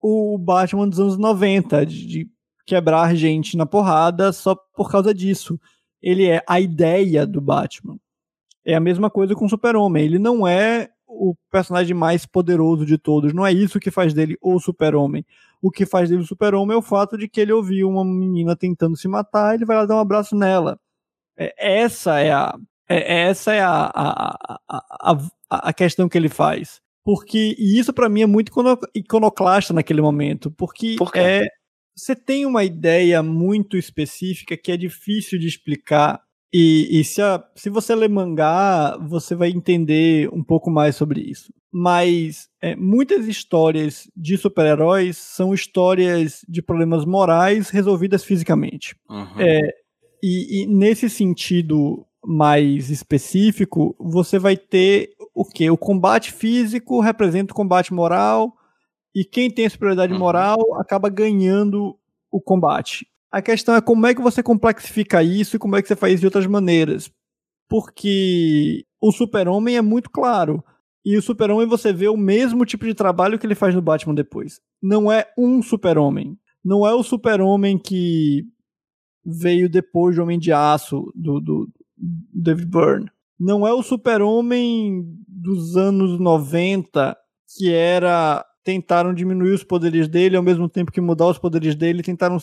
[0.00, 2.30] o Batman dos anos 90, de, de
[2.66, 5.58] quebrar gente na porrada só por causa disso.
[6.02, 7.96] Ele é a ideia do Batman.
[8.64, 10.04] É a mesma coisa com o Super-Homem.
[10.04, 13.32] Ele não é o personagem mais poderoso de todos.
[13.32, 15.24] Não é isso que faz dele o Super-Homem.
[15.62, 18.56] O que faz dele o Super-Homem é o fato de que ele ouviu uma menina
[18.56, 20.78] tentando se matar, ele vai lá dar um abraço nela.
[21.36, 22.58] É, essa é a,
[22.88, 25.12] é, essa é a, a, a,
[25.50, 26.80] a, a questão que ele faz.
[27.04, 28.52] Porque, e isso para mim é muito
[28.94, 31.46] iconoclasta naquele momento, porque Por é,
[31.96, 36.20] você tem uma ideia muito específica que é difícil de explicar
[36.52, 41.20] e, e se, a, se você ler mangá, você vai entender um pouco mais sobre
[41.20, 41.52] isso.
[41.72, 48.96] Mas é, muitas histórias de super-heróis são histórias de problemas morais resolvidas fisicamente.
[49.10, 49.40] Uhum.
[49.40, 49.60] É,
[50.22, 55.68] e, e, nesse sentido mais específico, você vai ter o que?
[55.68, 58.54] O combate físico representa o combate moral,
[59.16, 60.18] e quem tem a superioridade uhum.
[60.18, 61.98] moral acaba ganhando
[62.30, 63.08] o combate.
[63.32, 66.20] A questão é como é que você complexifica isso e como é que você faz
[66.20, 67.10] de outras maneiras.
[67.66, 70.62] Porque o Super-Homem é muito claro.
[71.02, 74.14] E o Super-Homem você vê o mesmo tipo de trabalho que ele faz no Batman
[74.14, 74.60] depois.
[74.82, 76.38] Não é um Super-Homem.
[76.62, 78.44] Não é o Super-Homem que
[79.24, 83.10] veio depois do Homem de Aço, do, do David Byrne.
[83.40, 87.16] Não é o Super-Homem dos anos 90,
[87.56, 92.02] que era tentaram diminuir os poderes dele ao mesmo tempo que mudar os poderes dele,
[92.02, 92.36] tentaram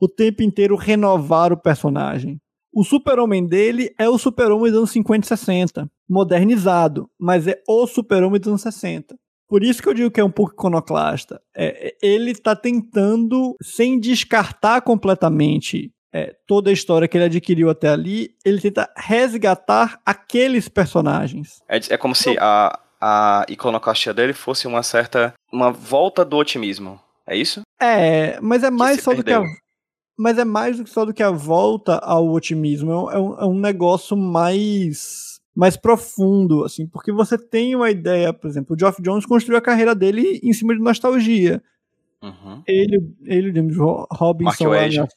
[0.00, 2.40] o tempo inteiro renovar o personagem.
[2.74, 7.86] O super-homem dele é o super-homem dos anos 50 e 60, modernizado, mas é o
[7.86, 9.16] super-homem dos anos 60.
[9.48, 11.40] Por isso que eu digo que é um pouco iconoclasta.
[11.56, 17.88] É, ele está tentando, sem descartar completamente é, toda a história que ele adquiriu até
[17.88, 21.60] ali, ele tenta resgatar aqueles personagens.
[21.68, 25.34] É, é como então, se a, a iconoclastia dele fosse uma certa.
[25.52, 27.00] uma volta do otimismo.
[27.26, 27.62] É isso?
[27.80, 29.42] É, mas é mais só perdeu.
[29.42, 29.60] do que a.
[30.18, 33.10] Mas é mais do que só do que a volta ao otimismo.
[33.10, 38.48] É um, é um negócio mais mais profundo, assim, porque você tem uma ideia, por
[38.48, 41.62] exemplo, o Geoff Jones construiu a carreira dele em cima de nostalgia.
[42.22, 42.62] Uhum.
[42.66, 44.68] Ele, ele, James Robinson.
[44.68, 45.08] Mark Wade.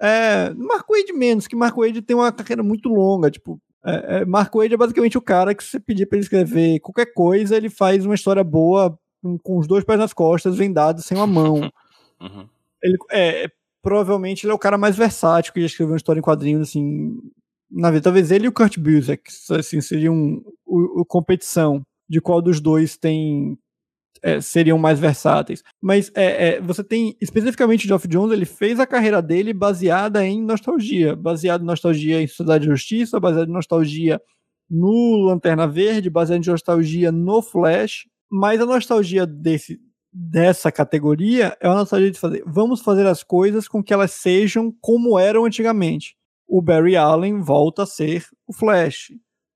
[0.00, 4.24] É, Mark Wade menos, que Mark Wade tem uma carreira muito longa, tipo, é, é,
[4.24, 7.70] Mark Wade é basicamente o cara que se pedir para ele escrever qualquer coisa, ele
[7.70, 8.98] faz uma história boa
[9.42, 11.70] com os dois pés nas costas, vendados, sem uma mão.
[12.18, 12.48] Uhum.
[12.82, 13.50] Ele, é,
[13.82, 17.14] provavelmente ele é o cara mais versátil que já escreveu uma história em quadrinhos, assim,
[17.70, 18.04] na vida.
[18.04, 22.96] Talvez ele e o Kurt Busiek, assim, seriam o, o competição de qual dos dois
[22.96, 23.58] tem
[24.26, 25.62] é, seriam mais versáteis.
[25.80, 30.42] Mas é, é, você tem, especificamente Geoff Jones, ele fez a carreira dele baseada em
[30.42, 34.20] nostalgia, baseado em nostalgia em Sociedade de Justiça, baseado em nostalgia
[34.68, 39.78] no Lanterna Verde, baseado em nostalgia no Flash, mas a nostalgia desse,
[40.12, 44.74] dessa categoria é uma nostalgia de fazer, vamos fazer as coisas com que elas sejam
[44.80, 46.16] como eram antigamente.
[46.48, 49.12] O Barry Allen volta a ser o Flash.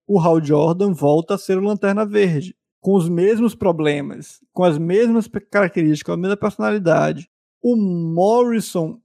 [0.06, 4.78] O Hal Jordan volta a ser o Lanterna Verde com os mesmos problemas, com as
[4.78, 7.28] mesmas características, a mesma personalidade.
[7.62, 8.98] O Morrison,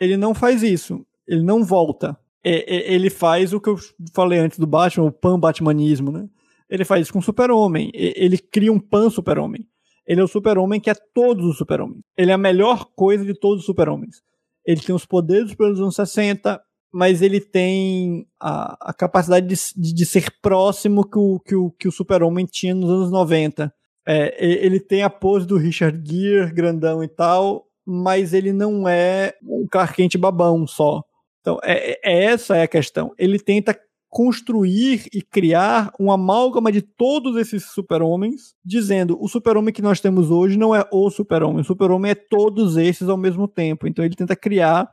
[0.00, 1.04] ele não faz isso.
[1.26, 2.18] Ele não volta.
[2.42, 3.76] ele faz o que eu
[4.12, 6.28] falei antes do Batman, o pan-batmanismo, né?
[6.68, 7.90] Ele faz isso com o super-homem.
[7.94, 9.66] Ele cria um pan-super-homem.
[10.06, 12.02] Ele é o super-homem que é todos os super-homens.
[12.16, 14.22] Ele é a melhor coisa de todos os super-homens.
[14.66, 16.60] Ele tem os poderes dos anos 60,
[16.92, 21.88] mas ele tem a, a capacidade de, de, ser próximo que o, que o, que
[21.88, 23.72] o Super-Homem tinha nos anos 90.
[24.06, 29.34] É, ele tem a pose do Richard Gere, grandão e tal, mas ele não é
[29.42, 31.02] um Clark Kent babão só.
[31.40, 33.12] Então, é, é, essa é a questão.
[33.18, 33.78] Ele tenta
[34.08, 40.32] construir e criar uma amálgama de todos esses super-homens, dizendo o super-homem que nós temos
[40.32, 43.86] hoje não é o super-homem, o super-homem é todos esses ao mesmo tempo.
[43.86, 44.90] Então ele tenta criar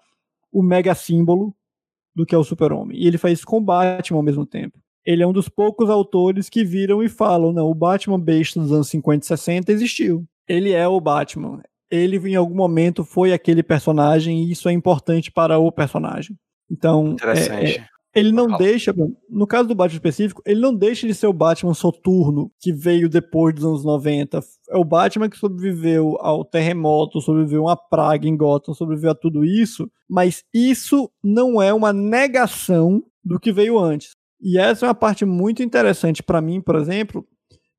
[0.51, 1.55] o mega símbolo
[2.17, 2.97] do que é o Super-Homem.
[2.99, 4.79] E ele faz isso com o Batman ao mesmo tempo.
[5.05, 8.71] Ele é um dos poucos autores que viram e falam: não, o Batman besta dos
[8.71, 10.25] anos 50 e 60 existiu.
[10.47, 11.61] Ele é o Batman.
[11.89, 16.35] Ele, em algum momento, foi aquele personagem e isso é importante para o personagem.
[16.69, 17.85] Então, é, é,
[18.17, 18.93] ele não deixa,
[19.29, 23.07] no caso do Batman específico, ele não deixa de ser o Batman soturno que veio
[23.07, 24.39] depois dos anos 90.
[24.69, 29.15] É o Batman que sobreviveu ao terremoto, sobreviveu a uma praga em Gotham, sobreviveu a
[29.15, 34.11] tudo isso, mas isso não é uma negação do que veio antes.
[34.41, 37.25] E essa é uma parte muito interessante para mim, por exemplo,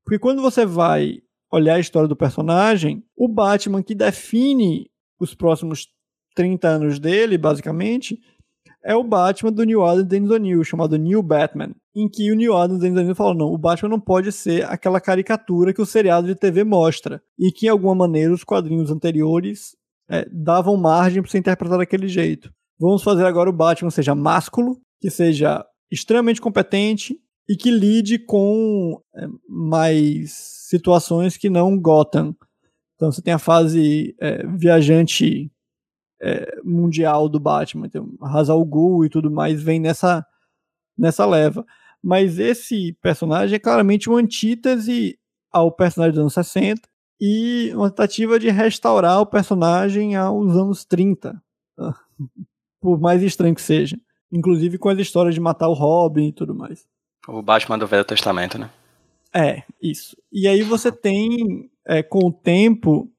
[0.05, 1.18] porque quando você vai
[1.53, 5.89] olhar a história do personagem, o Batman que define os próximos
[6.34, 8.20] 30 anos dele, basicamente,
[8.89, 12.57] é o Batman do New Adams Dennis O'Neill, chamado New Batman, em que o New
[12.57, 16.26] Adams Dennis O'Neill falou, não, o Batman não pode ser aquela caricatura que o seriado
[16.26, 19.76] de TV mostra, e que, em alguma maneira, os quadrinhos anteriores
[20.09, 22.51] é, davam margem para ser interpretado daquele jeito.
[22.80, 27.14] Vamos fazer agora o Batman seja másculo, que seja extremamente competente
[27.47, 30.32] e que lide com é, mais
[30.66, 32.34] situações que não Gotham.
[32.95, 35.53] Então você tem a fase é, viajante
[36.20, 40.26] é, mundial do Batman, então, Hazal Ghul e tudo mais, vem nessa
[40.96, 41.64] nessa leva.
[42.02, 45.18] Mas esse personagem é claramente uma antítese
[45.50, 46.82] ao personagem dos anos 60
[47.20, 51.40] e uma tentativa de restaurar o personagem aos anos 30.
[52.80, 53.96] Por mais estranho que seja.
[54.30, 56.86] Inclusive com as histórias de matar o Robin e tudo mais.
[57.26, 58.70] O Batman do Velho Testamento, né?
[59.34, 60.16] É, isso.
[60.32, 63.10] E aí você tem, é, com o tempo,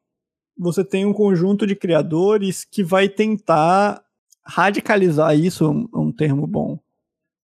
[0.59, 4.03] você tem um conjunto de criadores que vai tentar
[4.45, 6.77] radicalizar isso, é um, termo bom.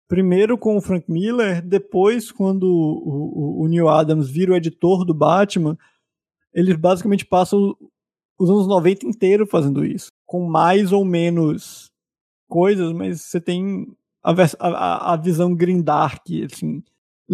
[0.07, 5.05] Primeiro com o Frank Miller, depois quando o, o, o Neil Adams vira o editor
[5.05, 5.77] do Batman,
[6.53, 7.75] eles basicamente passam
[8.39, 11.91] os anos 90 inteiro fazendo isso, com mais ou menos
[12.47, 13.87] coisas, mas você tem
[14.23, 16.83] a, a, a visão grindark, assim,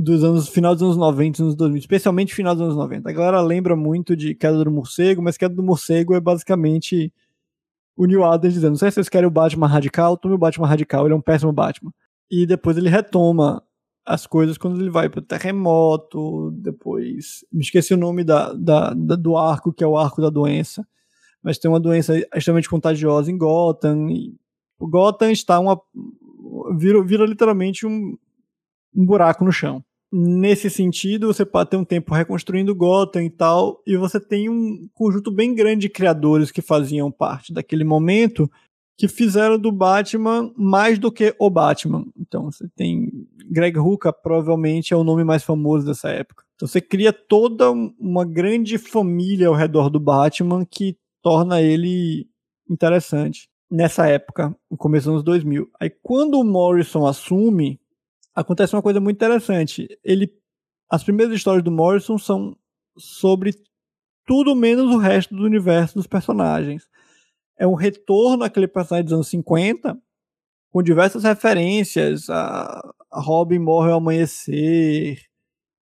[0.02, 3.10] dos anos, final dos anos 90 e anos 2000, especialmente final dos anos 90.
[3.10, 7.14] A galera lembra muito de Queda do Morcego, mas Queda do Morcego é basicamente
[7.96, 10.68] o Neil Adams dizendo, não sei se vocês querem o Batman radical, tome o Batman
[10.68, 11.92] radical, ele é um péssimo Batman.
[12.32, 13.62] E depois ele retoma
[14.06, 17.46] as coisas quando ele vai pro terremoto, depois.
[17.52, 20.88] Me esqueci o nome da, da, da, do arco, que é o arco da doença.
[21.44, 24.10] Mas tem uma doença extremamente contagiosa em Gotham.
[24.10, 24.36] E
[24.80, 25.80] o Gotham está uma.
[26.76, 28.18] Vira, vira literalmente um,
[28.96, 29.84] um buraco no chão.
[30.12, 34.90] Nesse sentido, você pode ter um tempo reconstruindo Gotham e tal, e você tem um
[34.94, 38.50] conjunto bem grande de criadores que faziam parte daquele momento
[39.00, 42.06] que fizeram do Batman mais do que o Batman.
[42.20, 43.10] Então você tem
[43.50, 46.44] Greg Rucka, provavelmente é o nome mais famoso dessa época.
[46.56, 52.28] Então você cria toda uma grande família ao redor do Batman que torna ele
[52.70, 53.48] interessante.
[53.72, 55.70] Nessa época, no começo dos anos 2000.
[55.80, 57.80] Aí quando o Morrison assume,
[58.40, 59.88] acontece uma coisa muito interessante.
[60.04, 60.32] Ele,
[60.90, 62.56] as primeiras histórias do Morrison são
[62.98, 63.54] sobre
[64.26, 66.88] tudo menos o resto do universo dos personagens
[67.60, 70.00] é um retorno àquele personagem dos anos 50,
[70.72, 72.30] com diversas referências.
[72.30, 72.82] A,
[73.12, 75.20] a Robin morre ao amanhecer,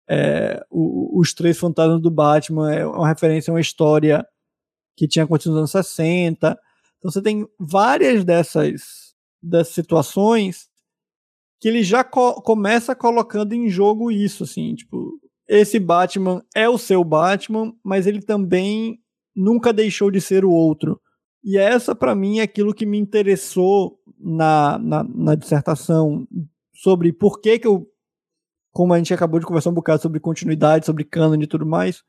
[0.09, 4.25] é, o, os Três Fantasmas do Batman é uma referência a uma história
[4.97, 6.57] que tinha acontecido nos anos 60.
[6.99, 10.69] Então você tem várias dessas, dessas situações
[11.61, 16.79] que ele já co começa colocando em jogo isso, assim, tipo, esse Batman é o
[16.79, 18.99] seu Batman, mas ele também
[19.35, 21.01] nunca deixou de ser o outro.
[21.45, 26.27] E essa, para mim, é aquilo que me interessou na, na, na, dissertação
[26.75, 27.87] sobre por que que eu,
[28.73, 32.03] como a gente acabou de conversar um bocado sobre continuidade, sobre canon e tudo mais,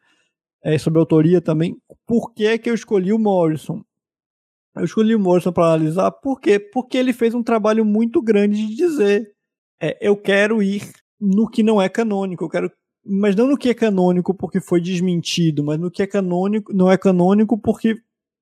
[0.64, 1.78] é, sobre autoria também,
[2.08, 3.84] por que que eu escolhi o Morrison?
[4.76, 6.60] Eu escolhi o Morrison para analisar, por quê?
[6.60, 9.32] Porque ele fez um trabalho muito grande de dizer,
[9.82, 12.72] é, eu quero ir no que não é canônico, eu quero
[13.10, 16.92] mas não no que é canônico porque foi desmentido, mas no que é canônico, não
[16.92, 17.96] é canônico porque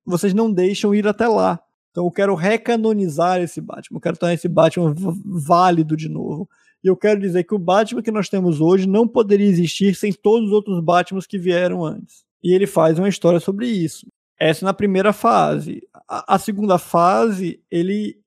[0.04, 1.62] vocês não deixam ir até lá.
[1.92, 6.50] Então eu quero recanonizar esse Batman, eu quero tornar esse Batman válido de novo.
[6.84, 10.12] E eu quero dizer que o Batman que nós temos hoje não poderia existir sem
[10.12, 12.24] todos os outros Batmans que vieram antes.
[12.44, 14.08] E ele faz uma história sobre isso.
[14.40, 15.82] Essa na primeira fase.
[16.08, 18.20] A, a segunda fase, ele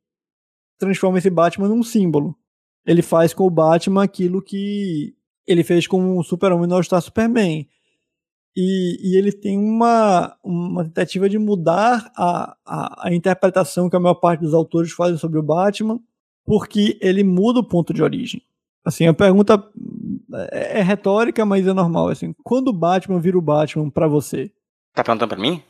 [0.78, 2.34] transforma esse Batman num símbolo.
[2.88, 5.14] Ele faz com o Batman aquilo que
[5.46, 7.68] ele fez com o Super-Homem no All-Star Superman.
[8.56, 14.00] E, e, ele tem uma, uma tentativa de mudar a, a, a, interpretação que a
[14.00, 16.00] maior parte dos autores fazem sobre o Batman,
[16.46, 18.42] porque ele muda o ponto de origem.
[18.82, 19.62] Assim, a pergunta
[20.50, 22.08] é, é retórica, mas é normal.
[22.08, 24.50] Assim, quando o Batman vira o Batman para você?
[24.94, 25.62] Tá perguntando pra mim?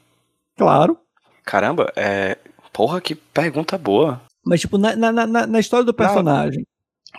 [0.56, 0.96] Claro.
[1.44, 2.38] Caramba, é.
[2.72, 4.22] Porra, que pergunta boa.
[4.46, 6.64] Mas, tipo, na, na, na, na história do personagem.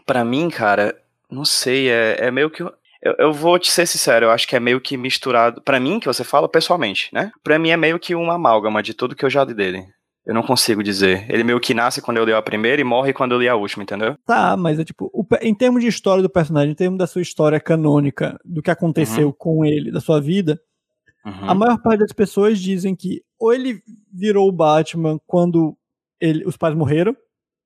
[0.06, 0.96] Para mim, cara,
[1.30, 2.64] não sei, é, é meio que
[3.02, 5.62] eu, eu, vou te ser sincero, eu acho que é meio que misturado.
[5.62, 7.32] para mim, que você fala pessoalmente, né?
[7.44, 9.88] Pra mim é meio que uma amálgama de tudo que eu já li dele.
[10.26, 11.26] Eu não consigo dizer.
[11.30, 13.56] Ele meio que nasce quando eu li a primeira e morre quando eu li a
[13.56, 14.16] última, entendeu?
[14.26, 17.22] Tá, mas é tipo, o, em termos de história do personagem, em termos da sua
[17.22, 19.36] história canônica, do que aconteceu uhum.
[19.36, 20.60] com ele, da sua vida,
[21.26, 21.50] uhum.
[21.50, 23.82] a maior parte das pessoas dizem que ou ele
[24.14, 25.76] virou o Batman quando
[26.20, 27.16] ele, os pais morreram,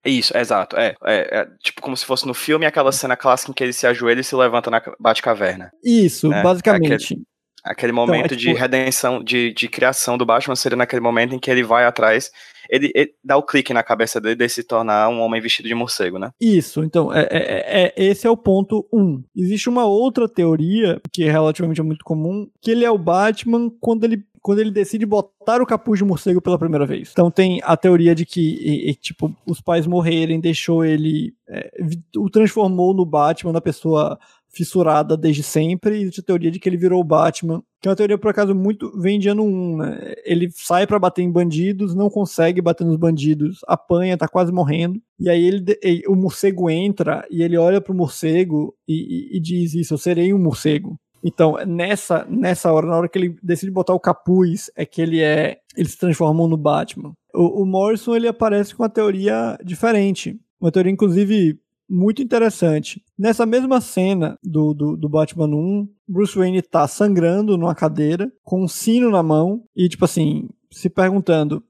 [0.10, 0.78] isso, exato.
[0.78, 3.74] É, é, é, tipo como se fosse no filme aquela cena clássica em que ele
[3.74, 5.72] se ajoelha e se levanta na Batcaverna.
[5.84, 6.44] Isso, né?
[6.44, 6.94] basicamente.
[6.94, 7.22] Aquele,
[7.64, 8.54] aquele momento então, é, tipo...
[8.54, 12.30] de redenção, de, de criação do Batman seria naquele momento em que ele vai atrás,
[12.70, 15.76] ele, ele, dá o clique na cabeça dele de se tornar um homem vestido de
[15.76, 16.32] morcego, né?
[16.40, 19.24] Isso, então, é, é, é, é esse é o ponto um.
[19.36, 24.04] Existe uma outra teoria, que é relativamente muito comum, que ele é o Batman quando
[24.04, 27.10] ele quando ele decide botar o capuz de morcego pela primeira vez.
[27.14, 31.34] Então tem a teoria de que, e, e, tipo, os pais morrerem, deixou ele.
[31.48, 31.72] É,
[32.18, 34.20] o transformou no Batman, na pessoa
[34.54, 37.96] fissurada desde sempre, e a teoria de que ele virou o Batman, que é uma
[37.96, 40.14] teoria, por acaso, muito vem de ano 1, né?
[40.24, 45.02] Ele sai para bater em bandidos, não consegue bater nos bandidos, apanha, tá quase morrendo,
[45.20, 49.42] e aí ele, ele o morcego entra e ele olha pro morcego e, e, e
[49.42, 51.00] diz isso, eu serei um morcego.
[51.24, 55.22] Então, nessa, nessa hora, na hora que ele decide botar o capuz, é que ele
[55.22, 55.60] é.
[55.76, 57.14] Eles se transformam no Batman.
[57.34, 60.38] O, o Morrison ele aparece com uma teoria diferente.
[60.60, 61.60] Uma teoria, inclusive,
[61.90, 63.02] muito interessante.
[63.18, 68.64] Nessa mesma cena do, do, do, Batman 1, Bruce Wayne tá sangrando numa cadeira, com
[68.64, 71.64] um sino na mão, e tipo assim, se perguntando: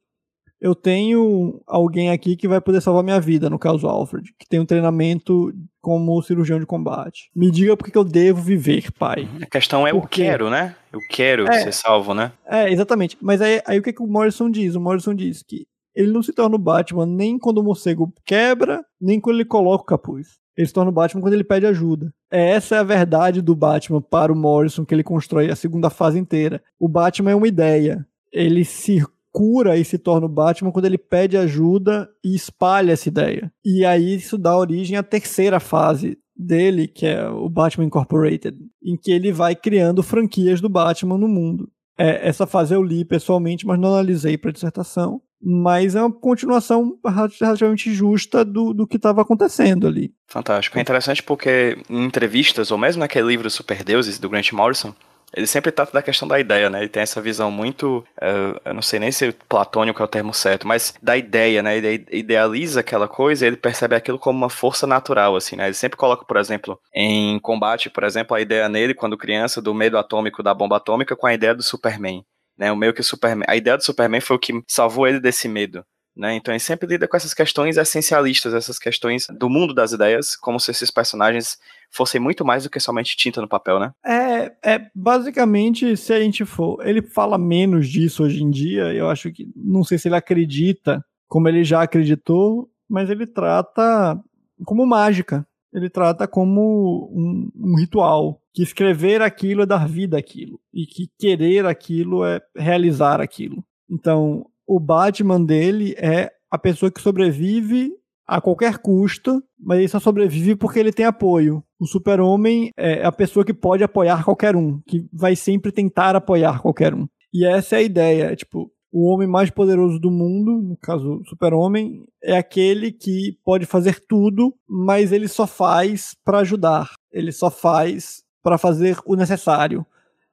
[0.63, 4.61] eu tenho alguém aqui que vai poder salvar minha vida, no caso Alfred, que tem
[4.61, 7.29] um treinamento como cirurgião de combate.
[7.35, 9.27] Me diga por que eu devo viver, pai.
[9.41, 10.73] A questão é eu quero, né?
[10.93, 12.31] Eu quero é, ser salvo, né?
[12.47, 13.17] É, exatamente.
[13.21, 14.73] Mas aí, aí o que, que o Morrison diz?
[14.75, 18.85] O Morrison diz que ele não se torna o Batman nem quando o morcego quebra,
[19.01, 20.39] nem quando ele coloca o capuz.
[20.55, 22.09] Ele se torna o Batman quando ele pede ajuda.
[22.31, 26.17] Essa é a verdade do Batman para o Morrison que ele constrói a segunda fase
[26.17, 26.63] inteira.
[26.79, 28.07] O Batman é uma ideia.
[28.31, 29.03] Ele se
[29.33, 33.51] cura e se torna o Batman quando ele pede ajuda e espalha essa ideia.
[33.65, 38.95] E aí isso dá origem à terceira fase dele, que é o Batman Incorporated, em
[38.95, 41.67] que ele vai criando franquias do Batman no mundo.
[41.97, 45.21] É, essa fase eu li pessoalmente, mas não analisei para dissertação.
[45.45, 46.97] Mas é uma continuação
[47.39, 50.13] relativamente justa do, do que estava acontecendo ali.
[50.25, 50.77] Fantástico.
[50.77, 54.95] É interessante porque em entrevistas, ou mesmo naquele livro Super Deuses, do Grant Morrison,
[55.35, 56.79] ele sempre trata da questão da ideia, né?
[56.79, 60.33] Ele tem essa visão muito, uh, eu não sei nem se platônico é o termo
[60.33, 61.77] certo, mas da ideia, né?
[61.77, 65.65] Ele idealiza aquela coisa e ele percebe aquilo como uma força natural, assim, né?
[65.65, 69.73] Ele sempre coloca, por exemplo, em combate, por exemplo, a ideia nele, quando criança, do
[69.73, 72.23] medo atômico da bomba atômica com a ideia do Superman,
[72.57, 72.71] né?
[72.71, 75.47] O meio que o Superman, a ideia do Superman foi o que salvou ele desse
[75.47, 75.83] medo.
[76.15, 76.35] Né?
[76.35, 80.59] Então ele sempre lida com essas questões essencialistas, essas questões do mundo das ideias, como
[80.59, 81.57] se esses personagens
[81.89, 83.93] fossem muito mais do que somente tinta no papel, né?
[84.05, 89.09] É, é basicamente, se a gente for, ele fala menos disso hoje em dia, eu
[89.09, 94.19] acho que, não sei se ele acredita, como ele já acreditou, mas ele trata
[94.63, 100.59] como mágica, ele trata como um, um ritual, que escrever aquilo é dar vida àquilo,
[100.71, 103.63] e que querer aquilo é realizar aquilo.
[103.89, 107.91] Então, o Batman dele é a pessoa que sobrevive
[108.25, 111.63] a qualquer custo, mas ele só sobrevive porque ele tem apoio.
[111.79, 116.61] O super-homem é a pessoa que pode apoiar qualquer um, que vai sempre tentar apoiar
[116.61, 117.07] qualquer um.
[117.33, 121.21] E essa é a ideia, é, tipo, o homem mais poderoso do mundo, no caso
[121.21, 126.91] o super-homem, é aquele que pode fazer tudo, mas ele só faz para ajudar.
[127.11, 129.83] Ele só faz para fazer o necessário.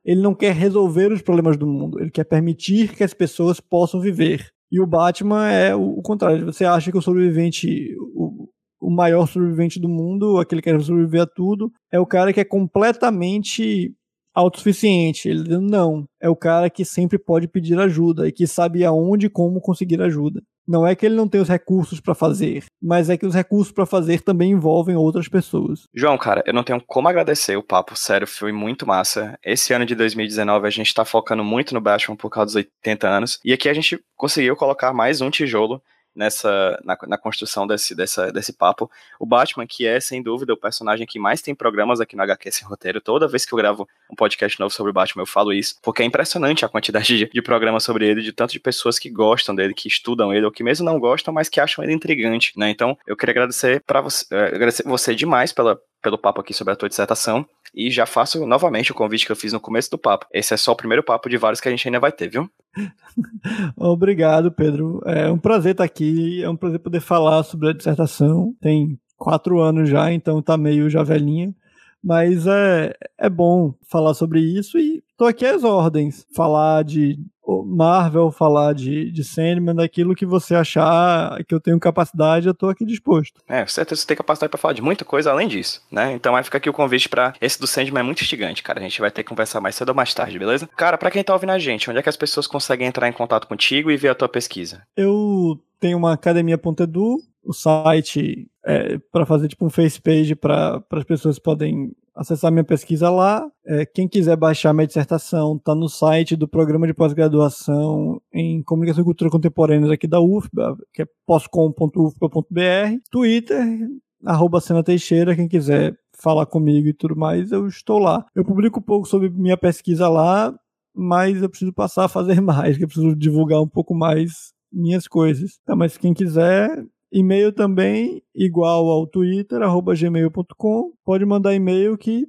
[0.04, 4.00] Ele não quer resolver os problemas do mundo, ele quer permitir que as pessoas possam
[4.00, 4.50] viver.
[4.72, 6.46] E o Batman é o, contrário.
[6.46, 8.48] Você acha que o sobrevivente, o,
[8.80, 12.40] o maior sobrevivente do mundo, aquele que quer sobreviver a tudo, é o cara que
[12.40, 13.92] é completamente
[14.32, 15.28] autossuficiente.
[15.28, 16.04] Ele não.
[16.20, 20.00] É o cara que sempre pode pedir ajuda e que sabe aonde e como conseguir
[20.00, 20.40] ajuda.
[20.70, 23.72] Não é que ele não tem os recursos para fazer, mas é que os recursos
[23.72, 25.88] para fazer também envolvem outras pessoas.
[25.92, 29.36] João, cara, eu não tenho como agradecer o papo, sério, foi muito massa.
[29.44, 33.08] Esse ano de 2019 a gente tá focando muito no Batman por causa dos 80
[33.08, 35.82] anos, e aqui a gente conseguiu colocar mais um tijolo
[36.14, 38.90] nessa na, na, construção desse, dessa, desse papo.
[39.18, 42.52] O Batman, que é, sem dúvida, o personagem que mais tem programas aqui no HQ
[42.52, 43.00] Sem Roteiro.
[43.00, 46.02] Toda vez que eu gravo um podcast novo sobre o Batman, eu falo isso, porque
[46.02, 49.54] é impressionante a quantidade de, de programas sobre ele, de tanto de pessoas que gostam
[49.54, 52.70] dele, que estudam ele, ou que mesmo não gostam, mas que acham ele intrigante, né?
[52.70, 56.72] Então, eu queria agradecer para você, eh, agradecer você demais pela, pelo papo aqui sobre
[56.72, 57.46] a tua dissertação.
[57.74, 60.26] E já faço novamente o convite que eu fiz no começo do papo.
[60.32, 62.50] Esse é só o primeiro papo de vários que a gente ainda vai ter, viu?
[63.76, 65.00] Obrigado, Pedro.
[65.06, 66.42] É um prazer estar aqui.
[66.42, 68.54] É um prazer poder falar sobre a dissertação.
[68.60, 71.54] Tem quatro anos já, então tá meio já velhinha.
[72.02, 76.26] Mas é, é bom falar sobre isso e tô aqui às ordens.
[76.34, 77.18] Falar de
[77.66, 82.68] Marvel, falar de, de Sandman, daquilo que você achar que eu tenho capacidade, eu tô
[82.68, 83.40] aqui disposto.
[83.48, 86.12] É, certeza você tem capacidade para falar de muita coisa além disso, né?
[86.12, 88.80] Então vai ficar aqui o convite para esse do Sandman é muito instigante, cara.
[88.80, 90.68] A gente vai ter que conversar mais cedo ou mais tarde, beleza?
[90.76, 93.12] Cara, para quem tá ouvindo a gente, onde é que as pessoas conseguem entrar em
[93.12, 94.82] contato contigo e ver a tua pesquisa?
[94.96, 101.04] Eu tenho uma academia.edu, o site é, para fazer tipo um face page para as
[101.04, 103.50] pessoas podem acessar minha pesquisa lá.
[103.64, 109.02] É, quem quiser baixar minha dissertação, tá no site do programa de pós-graduação em Comunicação
[109.02, 112.98] e Cultura Contemporâneas aqui da UFBA, que é poscom.ufba.br.
[113.10, 113.88] Twitter,
[114.24, 118.26] arroba Sena Teixeira, quem quiser falar comigo e tudo mais, eu estou lá.
[118.34, 120.54] Eu publico um pouco sobre minha pesquisa lá,
[120.94, 125.08] mas eu preciso passar a fazer mais, que eu preciso divulgar um pouco mais minhas
[125.08, 125.58] coisas.
[125.64, 130.92] Tá, mas quem quiser, e-mail também, igual ao Twitter, arroba gmail.com.
[131.04, 132.26] Pode mandar e-mail que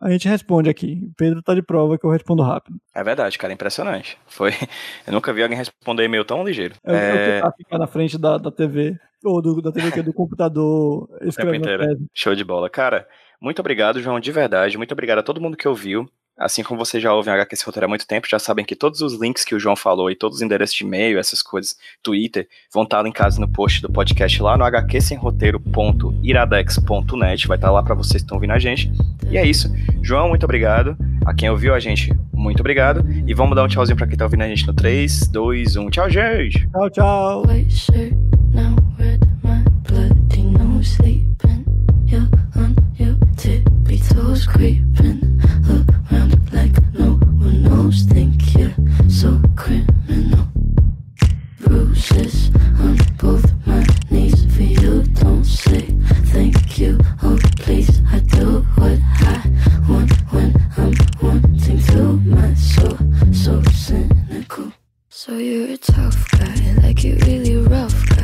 [0.00, 1.10] a gente responde aqui.
[1.16, 2.76] Pedro tá de prova que eu respondo rápido.
[2.94, 4.18] É verdade, cara, impressionante.
[4.26, 4.50] Foi.
[5.06, 6.74] Eu nunca vi alguém responder e-mail tão ligeiro.
[6.84, 7.38] É, é...
[7.38, 11.08] é ficar na frente da, da TV, ou do, da TV que é do computador,
[11.22, 12.06] escrevendo.
[12.12, 12.68] Show de bola.
[12.68, 13.08] Cara,
[13.40, 14.76] muito obrigado, João, de verdade.
[14.76, 16.06] Muito obrigado a todo mundo que ouviu.
[16.36, 19.00] Assim como vocês já ouvem a HQ Roteiro há muito tempo, já sabem que todos
[19.00, 22.48] os links que o João falou e todos os endereços de e-mail, essas coisas, Twitter,
[22.72, 27.46] vão estar linkados no post do podcast lá no hqsemroteiro.iradex.net.
[27.46, 28.90] Vai estar lá para vocês que estão ouvindo a gente.
[29.30, 29.72] E é isso.
[30.02, 30.96] João, muito obrigado.
[31.24, 33.08] A quem ouviu a gente, muito obrigado.
[33.26, 35.90] E vamos dar um tchauzinho para quem tá ouvindo a gente no 3, 2, 1.
[35.90, 36.68] Tchau, gente!
[36.70, 37.44] Tchau, tchau!
[44.54, 45.18] creeping
[45.66, 45.84] no
[47.84, 47.92] one.
[47.92, 48.74] Think you're
[49.08, 50.46] so criminal.
[51.60, 52.50] Bruises
[52.80, 55.02] on both my knees for you.
[55.02, 55.86] Don't say
[56.32, 56.98] thank you.
[57.22, 59.42] Oh, please, I do what I
[59.88, 62.16] want when I'm wanting to.
[62.24, 62.96] My soul,
[63.32, 64.72] so cynical.
[65.08, 68.23] So you're a tough guy, like you're really rough guy.